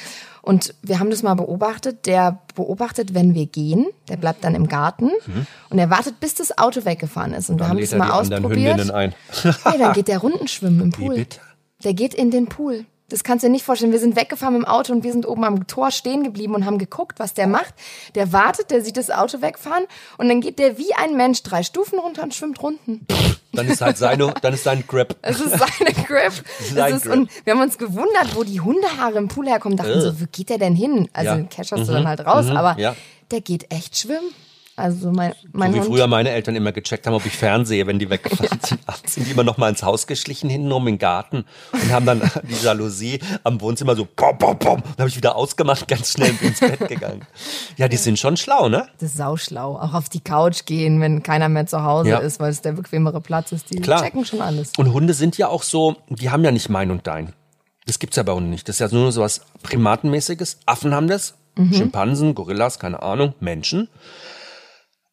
[0.40, 2.06] Und wir haben das mal beobachtet.
[2.06, 5.10] Der beobachtet, wenn wir gehen, der bleibt dann im Garten
[5.70, 7.50] und er wartet, bis das Auto weggefahren ist.
[7.50, 7.68] Und wir Mhm.
[7.68, 8.90] Dann haben das mal ausprobiert.
[8.90, 9.14] Ein.
[9.44, 11.26] Nee, dann geht der Rundenschwimmen im Pool.
[11.84, 12.86] Der geht in den Pool.
[13.12, 13.92] Das kannst du dir nicht vorstellen.
[13.92, 16.64] Wir sind weggefahren mit dem Auto und wir sind oben am Tor stehen geblieben und
[16.64, 17.74] haben geguckt, was der macht.
[18.14, 19.84] Der wartet, der sieht das Auto wegfahren
[20.16, 23.06] und dann geht der wie ein Mensch drei Stufen runter und schwimmt runden.
[23.52, 25.14] Dann ist halt seine, dann ist sein Grip.
[25.22, 26.32] Es ist seine Grip.
[26.74, 27.12] Sein Es ist, Grip.
[27.12, 29.76] und wir haben uns gewundert, wo die Hundehaare im Pool herkommen.
[29.76, 31.10] Dachten so, wo geht der denn hin?
[31.12, 31.42] Also Ja.
[31.42, 32.96] Cash hast du dann halt raus, aber ja.
[33.30, 34.30] der geht echt schwimmen.
[34.74, 35.88] Also mein, mein So wie Hund.
[35.90, 38.80] früher meine Eltern immer gecheckt haben, ob ich fernsehe, wenn die weggefahren sind.
[38.86, 42.06] Abends sind die immer noch mal ins Haus geschlichen, hintenrum in den Garten und haben
[42.06, 44.82] dann die Jalousie am Wohnzimmer so pom, pom, pom.
[44.82, 47.26] Dann habe ich wieder ausgemacht, ganz schnell ins Bett gegangen.
[47.76, 48.86] Ja, die sind schon schlau, ne?
[48.98, 49.76] Das ist sauschlau.
[49.78, 52.18] Auch auf die Couch gehen, wenn keiner mehr zu Hause Ja.
[52.18, 53.70] ist, weil es der bequemere Platz ist.
[53.70, 54.02] Die Klar.
[54.02, 54.72] checken schon alles.
[54.78, 57.34] Und Hunde sind ja auch so, die haben ja nicht mein und dein.
[57.86, 58.66] Das gibt's ja bei Hunden nicht.
[58.68, 60.60] Das ist ja nur so was Primatenmäßiges.
[60.64, 61.34] Affen haben das,
[61.72, 63.88] Schimpansen, Gorillas, keine Ahnung, Menschen.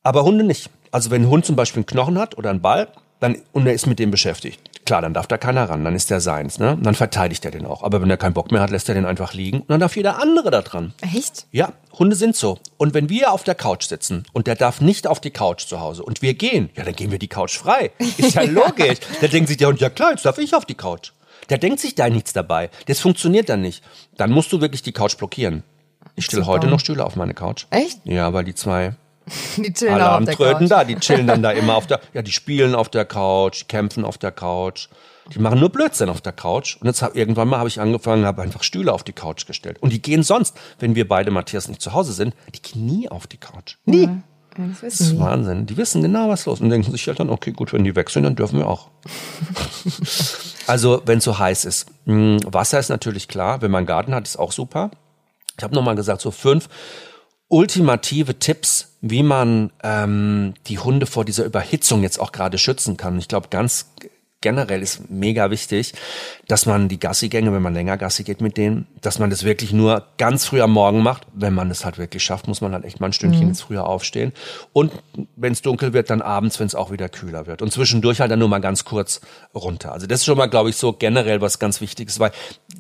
[0.03, 0.69] Aber Hunde nicht.
[0.91, 2.87] Also wenn ein Hund zum Beispiel einen Knochen hat oder einen Ball,
[3.19, 4.59] dann, und er ist mit dem beschäftigt.
[4.85, 6.71] Klar, dann darf da keiner ran, dann ist der seins, ne?
[6.71, 7.83] Und dann verteidigt er den auch.
[7.83, 9.95] Aber wenn er keinen Bock mehr hat, lässt er den einfach liegen und dann darf
[9.95, 10.93] jeder andere da dran.
[11.01, 11.45] Echt?
[11.51, 12.57] Ja, Hunde sind so.
[12.77, 15.79] Und wenn wir auf der Couch sitzen und der darf nicht auf die Couch zu
[15.81, 17.91] Hause und wir gehen, ja, dann gehen wir die Couch frei.
[18.17, 18.99] Ist ja logisch.
[19.21, 21.11] Da denkt sich der Hund, ja klar, jetzt darf ich auf die Couch.
[21.49, 22.69] Der denkt sich da nichts dabei.
[22.87, 23.83] Das funktioniert dann nicht.
[24.17, 25.63] Dann musst du wirklich die Couch blockieren.
[26.15, 27.65] Ich stelle heute noch Stühle auf meine Couch.
[27.69, 27.99] Echt?
[28.05, 28.95] Ja, weil die zwei
[29.57, 30.69] Die chillen auch auf der Couch.
[30.69, 33.65] da, die chillen dann da immer auf der, ja, die spielen auf der Couch, die
[33.65, 34.88] kämpfen auf der Couch.
[35.34, 36.77] Die machen nur Blödsinn auf der Couch.
[36.82, 39.77] Und jetzt hab, irgendwann mal habe ich angefangen, habe einfach Stühle auf die Couch gestellt.
[39.80, 43.09] Und die gehen sonst, wenn wir beide Matthias nicht zu Hause sind, die gehen nie
[43.09, 43.75] auf die Couch.
[43.86, 44.05] Nie.
[44.05, 44.17] Ja,
[44.57, 45.19] das Das ist die.
[45.19, 45.67] Wahnsinn.
[45.67, 47.95] Die wissen genau, was los ist und denken sich halt dann, okay, gut, wenn die
[47.95, 48.89] wechseln, dann dürfen wir auch.
[50.67, 51.86] also, wenn es so heiß ist.
[52.05, 53.61] Mh, Wasser ist natürlich klar.
[53.61, 54.89] Wenn man einen Garten hat, ist auch super.
[55.57, 56.69] Ich habe nochmal gesagt, so fünf
[57.49, 63.17] ultimative Tipps, wie man ähm, die Hunde vor dieser Überhitzung jetzt auch gerade schützen kann.
[63.17, 63.93] Ich glaube, ganz
[64.41, 65.93] generell ist mega wichtig,
[66.47, 69.73] dass man die Gassigänge, wenn man länger Gassi geht mit denen, dass man das wirklich
[69.73, 71.23] nur ganz früh am Morgen macht.
[71.33, 73.85] Wenn man es halt wirklich schafft, muss man halt echt mal ein Stündchen jetzt früher
[73.85, 74.31] aufstehen.
[74.71, 74.91] Und
[75.35, 77.61] wenn es dunkel wird, dann abends, wenn es auch wieder kühler wird.
[77.61, 79.19] Und zwischendurch halt dann nur mal ganz kurz
[79.53, 79.91] runter.
[79.91, 82.31] Also das ist schon mal, glaube ich, so generell was ganz Wichtiges, weil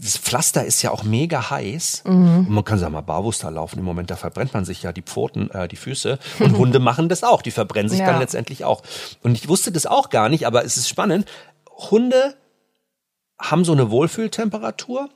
[0.01, 2.03] das Pflaster ist ja auch mega heiß.
[2.05, 3.79] Und man kann sagen mal barfuß da laufen.
[3.79, 6.19] Im Moment, da verbrennt man sich ja die Pfoten, äh, die Füße.
[6.39, 7.41] Und Hunde machen das auch.
[7.41, 8.05] Die verbrennen sich Ja.
[8.07, 8.81] dann letztendlich auch.
[9.21, 11.25] Und ich wusste das auch gar nicht, aber es ist spannend.
[11.79, 12.35] Hunde
[13.39, 15.09] haben so eine Wohlfühltemperatur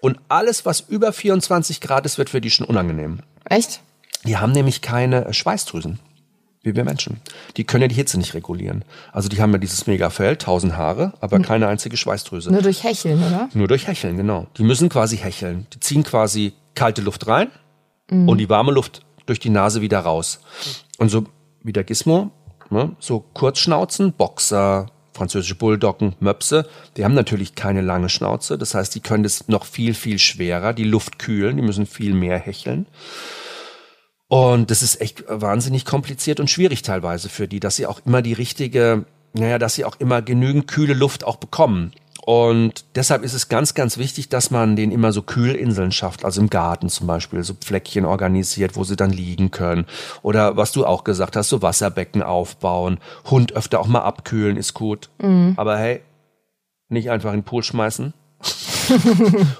[0.00, 3.20] und alles, was über 24 Grad ist, wird für die schon unangenehm.
[3.44, 3.80] Echt?
[4.24, 5.98] Die haben nämlich keine Schweißdrüsen,
[6.62, 7.20] wie wir Menschen.
[7.56, 8.84] Die können ja die Hitze nicht regulieren.
[9.12, 12.52] Also die haben ja dieses Megafell, 1000 Haare, aber keine einzige Schweißdrüse.
[12.52, 13.48] Nur durch Hecheln, oder?
[13.54, 14.46] Nur durch Hecheln, genau.
[14.56, 15.66] Die müssen quasi hecheln.
[15.72, 17.48] Die ziehen quasi kalte Luft rein
[18.10, 20.40] und die warme Luft durch die Nase wieder raus.
[20.98, 21.24] Und so
[21.62, 22.30] wie der Gizmo,
[22.70, 28.58] ne, so Kurzschnauzen, Boxer, französische Bulldoggen, Möpse, die haben natürlich keine lange Schnauze.
[28.58, 32.14] Das heißt, die können das noch viel, viel schwerer, die Luft kühlen, die müssen viel
[32.14, 32.86] mehr hecheln.
[34.28, 38.22] Und das ist echt wahnsinnig kompliziert und schwierig teilweise für die, dass sie auch immer
[38.22, 39.04] die richtige,
[39.34, 41.92] naja, dass sie auch immer genügend kühle Luft auch bekommen.
[42.24, 46.40] Und deshalb ist es ganz, ganz wichtig, dass man denen immer so Kühlinseln schafft, also
[46.40, 49.86] im Garten zum Beispiel, so Fleckchen organisiert, wo sie dann liegen können.
[50.22, 52.98] Oder was du auch gesagt hast, so Wasserbecken aufbauen,
[53.28, 55.10] Hund öfter auch mal abkühlen, ist gut.
[55.56, 56.00] Aber hey,
[56.88, 58.14] nicht einfach in den Pool schmeißen.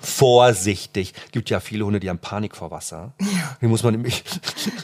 [0.00, 1.12] Vorsichtig.
[1.32, 3.12] Gibt ja viele Hunde, die haben Panik vor Wasser.
[3.60, 4.22] Die muss man nämlich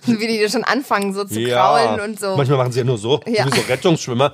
[0.07, 2.36] Wie die schon anfangen, so zu kraulen und so.
[2.36, 3.47] Manchmal machen sie ja nur so, Ja.
[3.47, 4.32] wie so Rettungsschwimmer.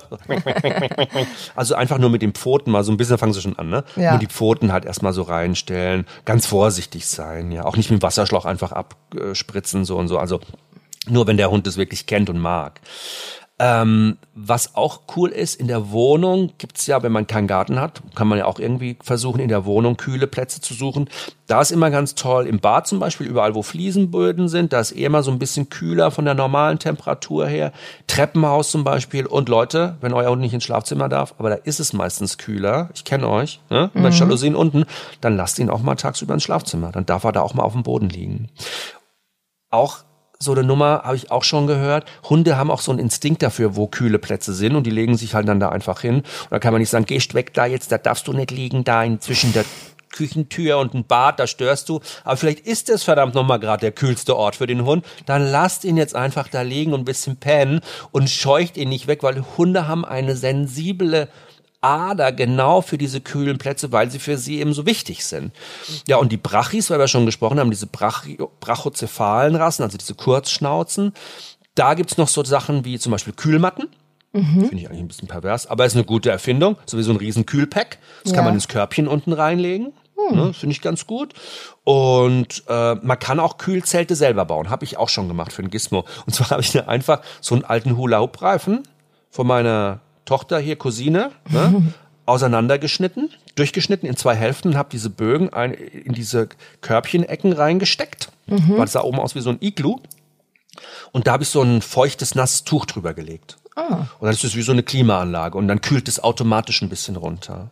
[1.55, 3.83] also einfach nur mit den Pfoten mal so ein bisschen fangen sie schon an, ne?
[3.95, 4.11] Ja.
[4.11, 7.65] Nur die Pfoten halt erstmal so reinstellen, ganz vorsichtig sein, ja.
[7.65, 10.17] Auch nicht mit dem Wasserschlauch einfach abspritzen, so und so.
[10.17, 10.39] Also
[11.07, 12.81] nur wenn der Hund es wirklich kennt und mag.
[13.57, 18.01] Ähm, was auch cool ist, in der Wohnung gibt's ja, wenn man keinen Garten hat,
[18.13, 21.09] kann man ja auch irgendwie versuchen, in der Wohnung kühle Plätze zu suchen.
[21.47, 24.91] Da ist immer ganz toll, im Bad zum Beispiel, überall wo Fliesenböden sind, da ist
[24.91, 27.71] eh immer so ein bisschen kühler von der normalen Temperatur her.
[28.07, 29.25] Treppenhaus zum Beispiel.
[29.25, 32.89] Und Leute, wenn euer Hund nicht ins Schlafzimmer darf, aber da ist es meistens kühler,
[32.93, 33.89] ich kenne euch, ne?
[33.93, 34.83] mit Jalousien unten,
[35.21, 36.91] dann lasst ihn auch mal tagsüber ins Schlafzimmer.
[36.91, 38.49] Dann darf er da auch mal auf dem Boden liegen
[39.75, 40.04] auch
[40.39, 42.05] so eine Nummer habe ich auch schon gehört.
[42.29, 45.33] Hunde haben auch so einen Instinkt dafür, wo kühle Plätze sind und die legen sich
[45.33, 46.17] halt dann da einfach hin.
[46.17, 48.83] Und da kann man nicht sagen, gehst weg da jetzt, da darfst du nicht liegen,
[48.83, 49.65] da in zwischen der
[50.15, 51.99] Küchentür und ein Bad, da störst du.
[52.23, 55.05] Aber vielleicht ist es verdammt nochmal gerade der kühlste Ort für den Hund.
[55.25, 57.81] Dann lasst ihn jetzt einfach da liegen und ein bisschen pennen
[58.11, 61.27] und scheucht ihn nicht weg, weil Hunde haben eine sensible
[61.85, 65.53] Ader genau für diese kühlen Plätze, weil sie für sie eben so wichtig sind.
[66.07, 70.15] Ja, und die Brachis, weil wir schon gesprochen haben, diese Brachi brachozephalen Rassen, also diese
[70.15, 71.13] Kurzschnauzen,
[71.75, 73.87] da gibt's noch so Sachen wie zum Beispiel Kühlmatten.
[74.33, 76.75] Finde ich eigentlich ein bisschen pervers, aber ist eine gute Erfindung.
[76.85, 77.99] Sowieso ein riesen Kühlpack.
[78.23, 78.49] Das kann Ja.
[78.49, 79.93] man ins Körbchen unten reinlegen.
[80.31, 81.33] Ne, Finde ich ganz gut.
[81.85, 84.69] Und äh, man kann auch Kühlzelte selber bauen.
[84.69, 86.03] Habe ich auch schon gemacht für ein Gizmo.
[86.25, 88.83] Und zwar habe ich mir einfach so einen alten Hula-Hoop-Reifen
[89.29, 91.93] von meiner Tochter hier, Cousine, ne,
[92.25, 96.49] auseinandergeschnitten, durchgeschnitten in zwei Hälften und habe diese Bögen ein, in diese
[96.81, 98.31] Körbchenecken reingesteckt.
[98.77, 99.99] Weil es sah oben aus wie so ein Iglu.
[101.11, 103.57] Und da habe ich so ein feuchtes, nasses Tuch drüber gelegt.
[104.19, 107.15] Und dann ist es wie so eine Klimaanlage und dann kühlt es automatisch ein bisschen
[107.15, 107.69] runter.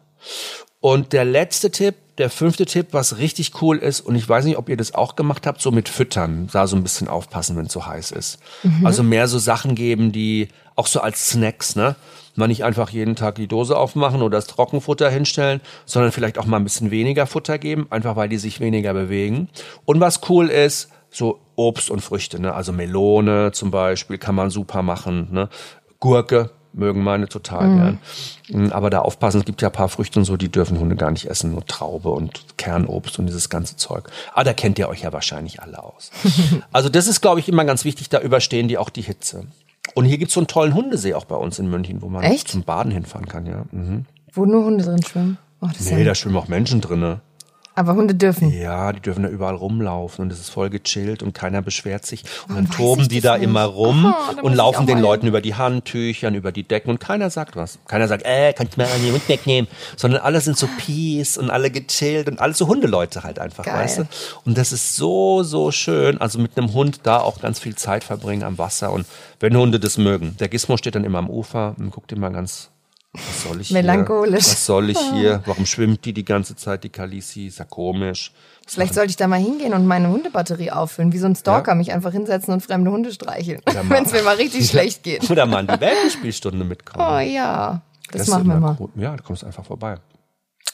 [0.79, 4.57] Und der letzte Tipp, der fünfte Tipp, was richtig cool ist, und ich weiß nicht,
[4.57, 7.67] ob ihr das auch gemacht habt, so mit Füttern, da so ein bisschen aufpassen, wenn
[7.67, 8.39] es so heiß ist.
[8.85, 11.95] Also mehr so Sachen geben, die auch so als Snacks, ne?
[12.35, 16.45] Mal nicht einfach jeden Tag die Dose aufmachen oder das Trockenfutter hinstellen, sondern vielleicht auch
[16.45, 19.49] mal ein bisschen weniger Futter geben, einfach weil die sich weniger bewegen.
[19.85, 22.53] Und was cool ist, so Obst und Früchte, ne?
[22.53, 25.49] Also Melone zum Beispiel kann man super machen, ne?
[25.99, 27.99] Gurke mögen meine total gern.
[28.49, 30.95] Mm, Aber da aufpassen, es gibt ja ein paar Früchte und so, die dürfen Hunde
[30.95, 34.09] gar nicht essen, nur Traube und Kernobst und dieses ganze Zeug.
[34.33, 36.11] Aber da kennt ihr euch ja wahrscheinlich alle aus.
[36.71, 39.45] also das ist, glaube ich, immer ganz wichtig, da überstehen die auch die Hitze.
[39.95, 42.47] Und hier gibt's so einen tollen Hundesee auch bei uns in München, wo man Echt?
[42.47, 43.65] zum Baden hinfahren kann, ja.
[43.71, 44.05] Mhm.
[44.31, 45.37] Wo nur Hunde drin schwimmen.
[45.61, 47.21] Oh, Nee, ja, da schwimmen auch Menschen drinne.
[47.75, 48.51] Aber Hunde dürfen.
[48.51, 52.23] Ja, die dürfen da überall rumlaufen und es ist voll gechillt und keiner beschwert sich.
[52.47, 53.45] Und dann weiß toben ich die da nicht?
[53.45, 56.99] immer rum muss und ich laufen den Leuten über die Handtüchern, über die Decken und
[56.99, 57.79] keiner sagt was.
[57.87, 59.69] Keiner sagt, äh, kannst du mal den Hund wegnehmen.
[59.97, 63.75] Sondern alle sind so peace und alle gechillt und alle so Hundeleute halt einfach, Geil.
[63.75, 64.03] weißt du?
[64.45, 66.19] Und das ist so, so schön.
[66.21, 69.07] Also mit einem Hund da auch ganz viel Zeit verbringen am Wasser und
[69.39, 70.37] wenn Hunde das mögen.
[70.39, 72.69] Der Gizmo steht dann immer am Ufer und guckt immer ganz
[73.13, 74.45] was soll ich Melancholisch.
[74.45, 74.53] hier?
[74.53, 75.41] Was soll ich hier?
[75.45, 77.47] Warum schwimmt die die ganze Zeit, die Kalisi?
[77.47, 78.31] Ist ja komisch.
[78.65, 81.75] Was Vielleicht sollte ich da mal hingehen und meine Hundebatterie auffüllen, wie so ein Stalker,
[81.75, 85.29] mich einfach hinsetzen und fremde Hunde streicheln, wenn es mir mal richtig schlecht geht.
[85.29, 87.05] Oder mal in die Welpenspielstunde mitkommen.
[87.07, 88.75] Oh ja, das, ist machen wir mal.
[88.75, 88.91] Gut.
[88.95, 89.97] Ja, du kommst einfach vorbei.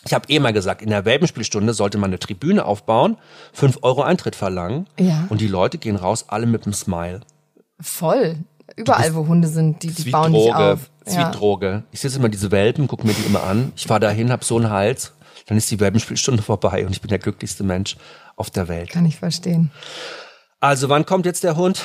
[0.06, 3.18] Ich habe eh mal gesagt, in der Welpenspielstunde sollte man eine Tribüne aufbauen,
[3.54, 5.26] 5 Euro Eintritt verlangen Ja.
[5.30, 7.20] und die Leute gehen raus, alle mit einem Smile.
[7.82, 8.38] Voll.
[8.76, 10.56] Überall, wo Hunde sind, die, die bauen Droge.
[10.58, 10.80] auf.
[11.06, 11.84] Ist wie Droge.
[11.92, 13.72] Ich sitze immer diese Welpen, gucke mir die immer an.
[13.76, 15.14] Ich fahre dahin, hab so einen Hals,
[15.48, 17.96] dann ist die Welpenspielstunde vorbei und ich bin der glücklichste Mensch
[18.36, 18.90] auf der Welt.
[18.90, 19.72] Kann ich verstehen.
[20.60, 21.82] Also wann kommt jetzt der Hund?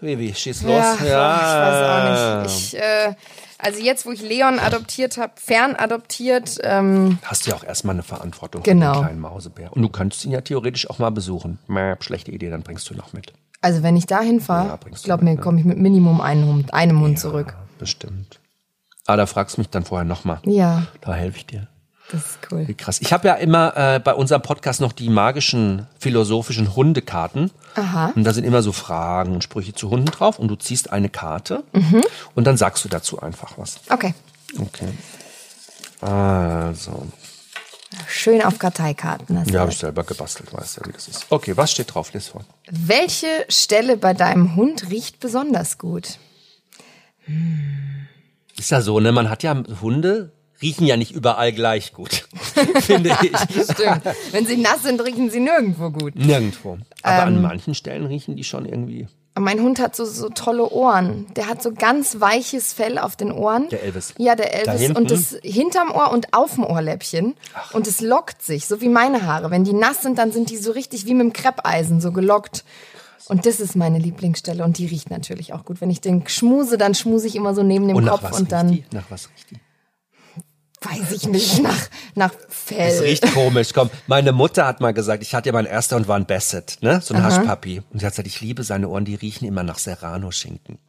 [0.00, 0.72] Vivi, schieß los.
[0.72, 2.74] Ja, ich weiß auch nicht.
[2.74, 3.14] Ich, äh,
[3.58, 8.02] also jetzt, wo ich Leon adoptiert habe, fernadoptiert, ähm, Hast du ja auch erstmal eine
[8.02, 8.92] Verantwortung Genau.
[8.92, 9.72] für den kleinen Mausebär.
[9.72, 11.58] Und du könntest ihn ja theoretisch auch mal besuchen.
[11.68, 13.32] Mäh, schlechte Idee, dann bringst du ihn noch mit.
[13.64, 15.40] Also wenn ich dahin Ja, fahre, bringst du glaub mit, mir, ne?
[15.42, 17.54] komme ich mit Minimum einem Hund, einem Hund zurück.
[17.78, 18.38] Bestimmt.
[19.06, 20.38] Ah, da fragst du mich dann vorher nochmal.
[20.44, 21.66] Ja, Da helfe ich dir.
[22.12, 22.66] das ist cool.
[22.68, 23.00] Wie krass.
[23.00, 27.50] Ich habe ja immer äh, bei unserem Podcast noch die magischen philosophischen Hundekarten.
[27.74, 28.12] Aha.
[28.14, 30.38] Und da sind immer so Fragen und Sprüche zu Hunden drauf.
[30.38, 32.02] Und du ziehst eine Karte Mhm.
[32.34, 33.80] und dann sagst du dazu einfach was.
[33.90, 34.14] Okay.
[34.58, 34.88] Okay.
[36.00, 37.06] Also,
[38.08, 39.36] Schön auf Karteikarten.
[39.36, 41.26] Das ja, habe ich selber gebastelt, weißt ja, wie das ist.
[41.30, 42.12] Okay, was steht drauf?
[42.12, 42.44] Lies vor.
[42.70, 46.18] Welche Stelle bei deinem Hund riecht besonders gut?
[48.58, 49.12] Ist ja so, ne?
[49.12, 50.32] Man hat ja Hunde,
[50.62, 52.28] riechen ja nicht überall gleich gut.
[52.80, 53.30] Finde ich.
[53.72, 54.02] Stimmt.
[54.32, 56.14] Wenn sie nass sind, riechen sie nirgendwo gut.
[56.16, 56.78] Nirgendwo.
[57.02, 57.36] Aber Ähm.
[57.36, 59.08] an manchen Stellen riechen die schon irgendwie.
[59.36, 61.26] Mein Hund hat so, so tolle Ohren.
[61.34, 63.68] Der hat so ganz weiches Fell auf den Ohren.
[63.68, 64.14] Der Elvis.
[64.16, 64.80] Ja, der Da Elvis.
[64.80, 64.96] hinten?
[64.96, 67.34] Und das hinterm Ohr und auf dem Ohrläppchen.
[67.72, 69.50] Und es lockt sich, so wie meine Haare.
[69.50, 72.64] Wenn die nass sind, dann sind die so richtig wie mit dem Kreppeisen, so gelockt.
[73.26, 74.62] Und das ist meine Lieblingsstelle.
[74.62, 75.80] Und die riecht natürlich auch gut.
[75.80, 78.68] Wenn ich den schmuse, dann schmuse ich immer so neben dem Und Kopf und dann,
[78.70, 78.84] die?
[78.92, 79.56] Nach was riecht die?
[80.84, 82.88] Weiß ich nicht, nach, nach Fell.
[82.88, 83.72] Es riecht komisch.
[83.72, 86.78] Komm, meine Mutter hat mal gesagt, ich hatte ja mein erster und war ein Basset,
[86.80, 87.00] ne?
[87.02, 87.82] So ein Haschpapi.
[87.92, 90.78] Und sie hat gesagt, ich liebe seine Ohren, die riechen immer nach Serrano-Schinken.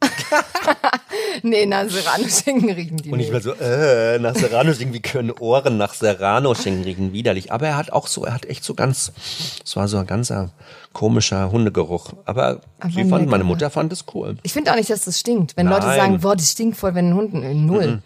[1.42, 3.34] Nee, na, Serrano-Schinken riechen die Und ich nicht.
[3.34, 7.12] war so, äh, nach Serrano-Schinken, wie können Ohren nach Serrano-Schinken riechen?
[7.12, 7.52] Widerlich.
[7.52, 9.12] Aber er hat auch so, er hat echt so ganz,
[9.64, 10.50] es war so ein ganzer
[10.92, 12.14] komischer Hundegeruch.
[12.24, 14.36] Aber, Aber sie fand, meine Mutter fand es cool.
[14.42, 15.56] Ich finde auch nicht, dass das stinkt.
[15.56, 15.96] Wenn Leute Nein.
[15.96, 18.02] sagen, boah, das stinkt voll, wenn ein Hund, null.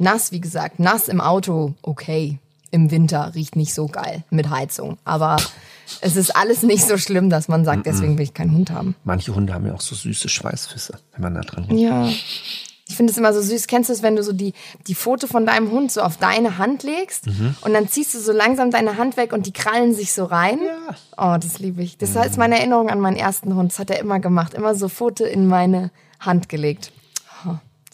[0.00, 2.38] Nass, wie gesagt, nass im Auto, okay.
[2.70, 4.96] Im Winter riecht nicht so geil mit Heizung.
[5.04, 5.36] Aber
[6.00, 8.94] es ist alles nicht so schlimm, dass man sagt, deswegen will ich keinen Hund haben.
[9.04, 11.80] Manche Hunde haben ja auch so süße Schweißfüße, wenn man da dran riecht.
[11.80, 12.08] Ja.
[12.88, 13.66] Ich finde es immer so süß.
[13.66, 14.54] Kennst du es, wenn du so die,
[14.86, 17.26] die Foto von deinem Hund so auf deine Hand legst
[17.60, 20.58] und dann ziehst du so langsam deine Hand weg und die krallen sich so rein?
[21.18, 21.98] Oh, das liebe ich.
[21.98, 23.72] Das ist meine Erinnerung an meinen ersten Hund.
[23.72, 24.54] Das hat er immer gemacht.
[24.54, 26.90] Immer so Foto in meine Hand gelegt.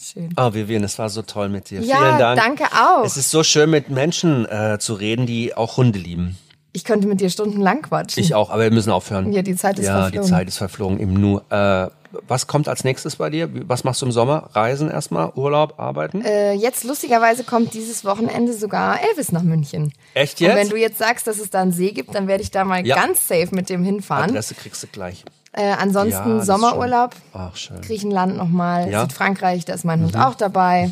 [0.01, 0.29] Schön.
[0.37, 1.81] Oh, Vivian, es war so toll mit dir.
[1.81, 2.39] Ja, Vielen Dank.
[2.39, 3.03] danke auch.
[3.03, 6.37] Es ist so schön, mit Menschen äh, zu reden, die auch Hunde lieben.
[6.73, 8.21] Ich könnte mit dir stundenlang quatschen.
[8.21, 9.31] Ich auch, aber wir müssen aufhören.
[9.33, 10.21] Ja, die Zeit ist ja, verflogen.
[10.21, 10.99] die Zeit ist verflogen.
[10.99, 11.39] Im Nu.
[11.49, 11.87] Äh,
[12.27, 13.49] was kommt als nächstes bei dir?
[13.67, 14.49] Was machst du im Sommer?
[14.53, 16.23] Reisen erstmal, Urlaub, arbeiten?
[16.23, 19.91] Äh, jetzt lustigerweise kommt dieses Wochenende sogar Elvis nach München.
[20.13, 20.55] Echt Und jetzt?
[20.55, 22.85] wenn du jetzt sagst, dass es da einen See gibt, dann werde ich da mal
[22.85, 22.95] Ja.
[22.95, 24.29] ganz safe mit dem hinfahren.
[24.29, 25.23] Adresse kriegst du gleich.
[25.57, 27.51] Äh, ansonsten Ja, Sommerurlaub, Ach.
[27.81, 28.99] Griechenland nochmal, Ja.
[29.03, 29.09] Mhm.
[29.09, 30.89] Südfrankreich, da ist mein Hund auch dabei.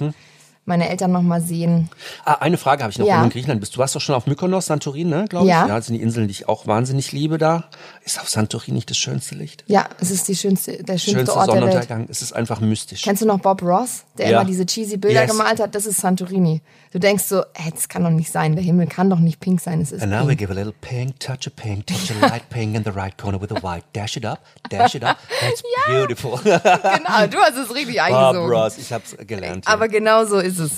[0.67, 1.89] Meine Eltern nochmal sehen.
[2.25, 3.13] Ah, eine Frage habe ich noch, Ja.
[3.13, 3.75] wenn du in Griechenland bist.
[3.75, 5.51] Du warst doch schon auf Mykonos, Santorin, ne, glaube ich?
[5.51, 5.67] Ja.
[5.67, 7.65] Ja, das sind die Inseln, die ich auch wahnsinnig liebe da.
[8.03, 9.63] Ist auf Santorin nicht das schönste Licht?
[9.67, 11.63] Ja, es ist die schönste, der schönste Schönste Ort der Welt.
[11.65, 12.07] Sonnenuntergang.
[12.09, 13.03] Es ist einfach mystisch.
[13.03, 14.39] Kennst du noch Bob Ross, der Ja.
[14.41, 15.29] immer diese cheesy Bilder Yes.
[15.31, 15.75] gemalt hat?
[15.75, 16.63] Das ist Santorini.
[16.95, 18.55] Du denkst so, ey, das kann doch nicht sein.
[18.55, 19.81] Der Himmel kann doch nicht pink sein.
[19.81, 20.39] Es ist And now we pink.
[20.39, 23.41] give a little pink, touch of pink, touch of light pink in the right corner
[23.41, 23.83] with a white.
[23.91, 24.39] Dash it up,
[24.69, 25.17] dash it up.
[25.41, 26.39] That's beautiful.
[26.41, 28.49] Genau, du hast es richtig Bob eingesogen.
[28.49, 29.65] Ross, ich hab's gelernt.
[29.67, 29.73] ja.
[29.73, 30.71] Aber genau so ist es.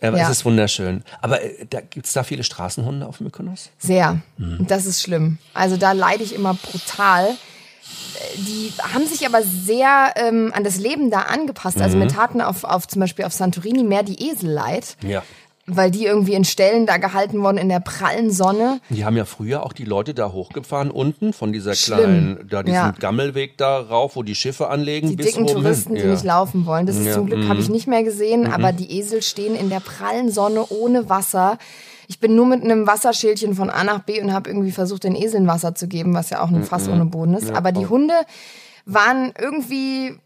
[0.00, 0.24] Aber ja.
[0.24, 1.04] es ist wunderschön.
[1.20, 3.70] Aber äh, da gibt's da viele Straßenhunde auf Mykonos?
[3.78, 4.18] Sehr.
[4.38, 4.66] Mhm.
[4.66, 5.38] Das ist schlimm.
[5.54, 7.26] Also da leide ich immer brutal.
[7.28, 11.80] Äh, Die haben sich aber sehr ähm, an das Leben da angepasst.
[11.80, 12.02] Also Mhm.
[12.02, 15.22] mit hatten auf, auf zum Beispiel auf Santorini mehr die Esel leid, Ja.
[15.66, 18.80] Weil die irgendwie in Stellen da gehalten wurden in der prallen Sonne.
[18.90, 21.98] Die haben ja früher auch die Leute da hochgefahren unten von dieser Schlimm.
[21.98, 22.94] kleinen, da diesen Ja.
[22.98, 25.08] Gammelweg da rauf, wo die Schiffe anlegen.
[25.08, 26.02] Die bis dicken oben Touristen, hin.
[26.02, 26.14] die ja.
[26.14, 26.86] nicht laufen wollen.
[26.86, 29.70] Das ist Ja, zum Glück, habe ich nicht mehr gesehen, aber die Esel stehen in
[29.70, 31.58] der prallen Sonne ohne Wasser.
[32.08, 35.14] Ich bin nur mit einem Wasserschälchen von A nach B und habe irgendwie versucht, den
[35.14, 37.52] Eseln Wasser zu geben, was ja auch ein Fass ohne Boden ist.
[37.52, 38.14] Aber die Hunde
[38.84, 40.16] waren irgendwie,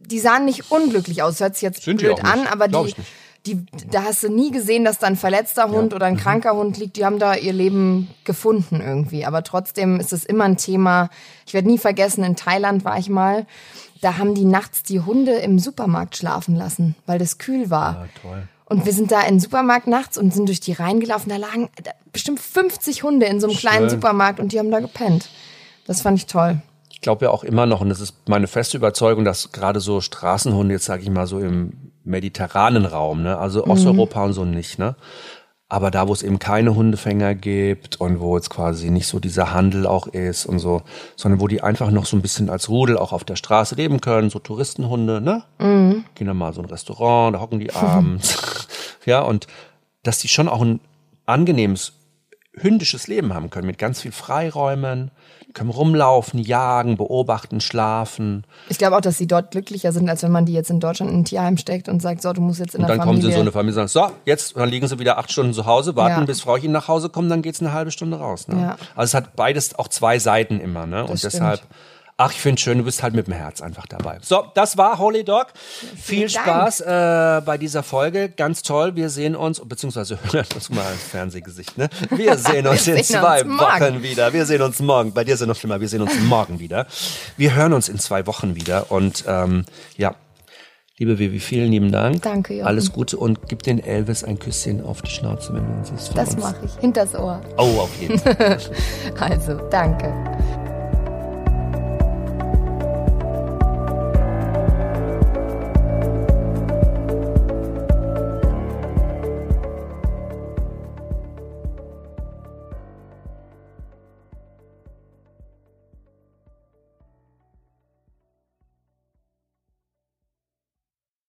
[0.00, 1.40] die sahen nicht unglücklich aus.
[1.40, 2.94] Hört sich jetzt Sind blöd an, aber die.
[3.46, 6.78] Die, da hast du nie gesehen, dass da ein verletzter Hund oder ein kranker Hund
[6.78, 6.96] liegt.
[6.96, 9.24] Die haben da ihr Leben gefunden irgendwie.
[9.24, 11.08] Aber trotzdem ist es immer ein Thema.
[11.46, 13.46] Ich werde nie vergessen, in Thailand war ich mal.
[14.00, 18.04] Da haben die nachts die Hunde im Supermarkt schlafen lassen, weil das kühl war.
[18.04, 18.48] Ah, toll.
[18.66, 21.30] Und wir sind da in den Supermarkt nachts und sind durch die Reihen gelaufen.
[21.30, 21.68] Da lagen
[22.12, 24.00] bestimmt 50 Hunde in so einem kleinen Schön.
[24.00, 25.28] Supermarkt und die haben da gepennt.
[25.86, 26.60] Das fand ich toll.
[26.90, 30.00] Ich glaube ja auch immer noch, und das ist meine feste Überzeugung, dass gerade so
[30.00, 34.78] Straßenhunde, jetzt sage ich mal so im mediterranen Raum, ne, also Osteuropa und so nicht,
[34.78, 34.96] ne,
[35.68, 39.52] aber da, wo es eben keine Hundefänger gibt und wo jetzt quasi nicht so dieser
[39.52, 40.82] Handel auch ist und so,
[41.16, 44.00] sondern wo die einfach noch so ein bisschen als Rudel auch auf der Straße leben
[44.00, 45.42] können, so Touristenhunde, ne?
[46.14, 48.68] Gehen dann mal so ein Restaurant, da hocken die abends.
[49.06, 49.48] ja, und
[50.04, 50.78] dass die schon auch ein
[51.26, 51.94] angenehmes
[52.58, 55.10] hündisches Leben haben können, mit ganz viel Freiräumen,
[55.54, 58.44] können rumlaufen, jagen, beobachten, schlafen.
[58.68, 61.10] Ich glaube auch, dass sie dort glücklicher sind, als wenn man die jetzt in Deutschland
[61.12, 63.16] in ein Tierheim steckt und sagt, so, du musst jetzt in Und der dann kommen
[63.18, 63.30] Familie.
[63.30, 65.54] sie in so eine Familie und sagen, so, jetzt, dann liegen sie wieder acht Stunden
[65.54, 66.24] zu Hause, warten, Ja.
[66.26, 68.48] bis Frauchen nach Hause kommt, dann geht's eine halbe Stunde raus.
[68.48, 68.60] Ne?
[68.60, 68.76] Ja.
[68.94, 71.02] Also es hat beides auch zwei Seiten immer, ne?
[71.06, 71.32] Und stimmt.
[71.34, 71.60] deshalb,
[72.16, 74.18] ach, ich finde schön, du bist halt mit dem Herz einfach dabei.
[74.22, 75.48] So, das war Holy Dog.
[76.00, 76.44] Viel Dank.
[76.46, 78.28] Spaß äh, bei dieser Folge.
[78.30, 78.96] Ganz toll.
[78.96, 81.88] Wir sehen uns, beziehungsweise hören uns mal ins Fernsehgesicht, ne?
[82.10, 83.60] Wir sehen uns in sehen zwei uns.
[83.60, 84.32] Wochen wieder.
[84.32, 85.12] Wir sehen uns morgen.
[85.12, 85.80] Bei dir ist ja noch schlimmer.
[85.80, 86.86] Wir sehen uns morgen wieder.
[87.36, 88.90] Wir hören uns in zwei Wochen wieder.
[88.90, 89.64] Und ähm,
[89.96, 90.14] ja,
[90.98, 92.22] liebe Vivi, vielen lieben Dank.
[92.22, 92.66] Danke, Jochen.
[92.66, 96.16] Alles Gute und gib den Elvis ein Küsschen auf die Schnauze, wenn du ihn siehst.
[96.16, 96.42] Das uns.
[96.42, 96.72] mache ich.
[96.80, 97.42] Hinters Ohr.
[97.58, 98.58] Oh, auf jeden Fall.
[99.18, 100.12] Also, danke.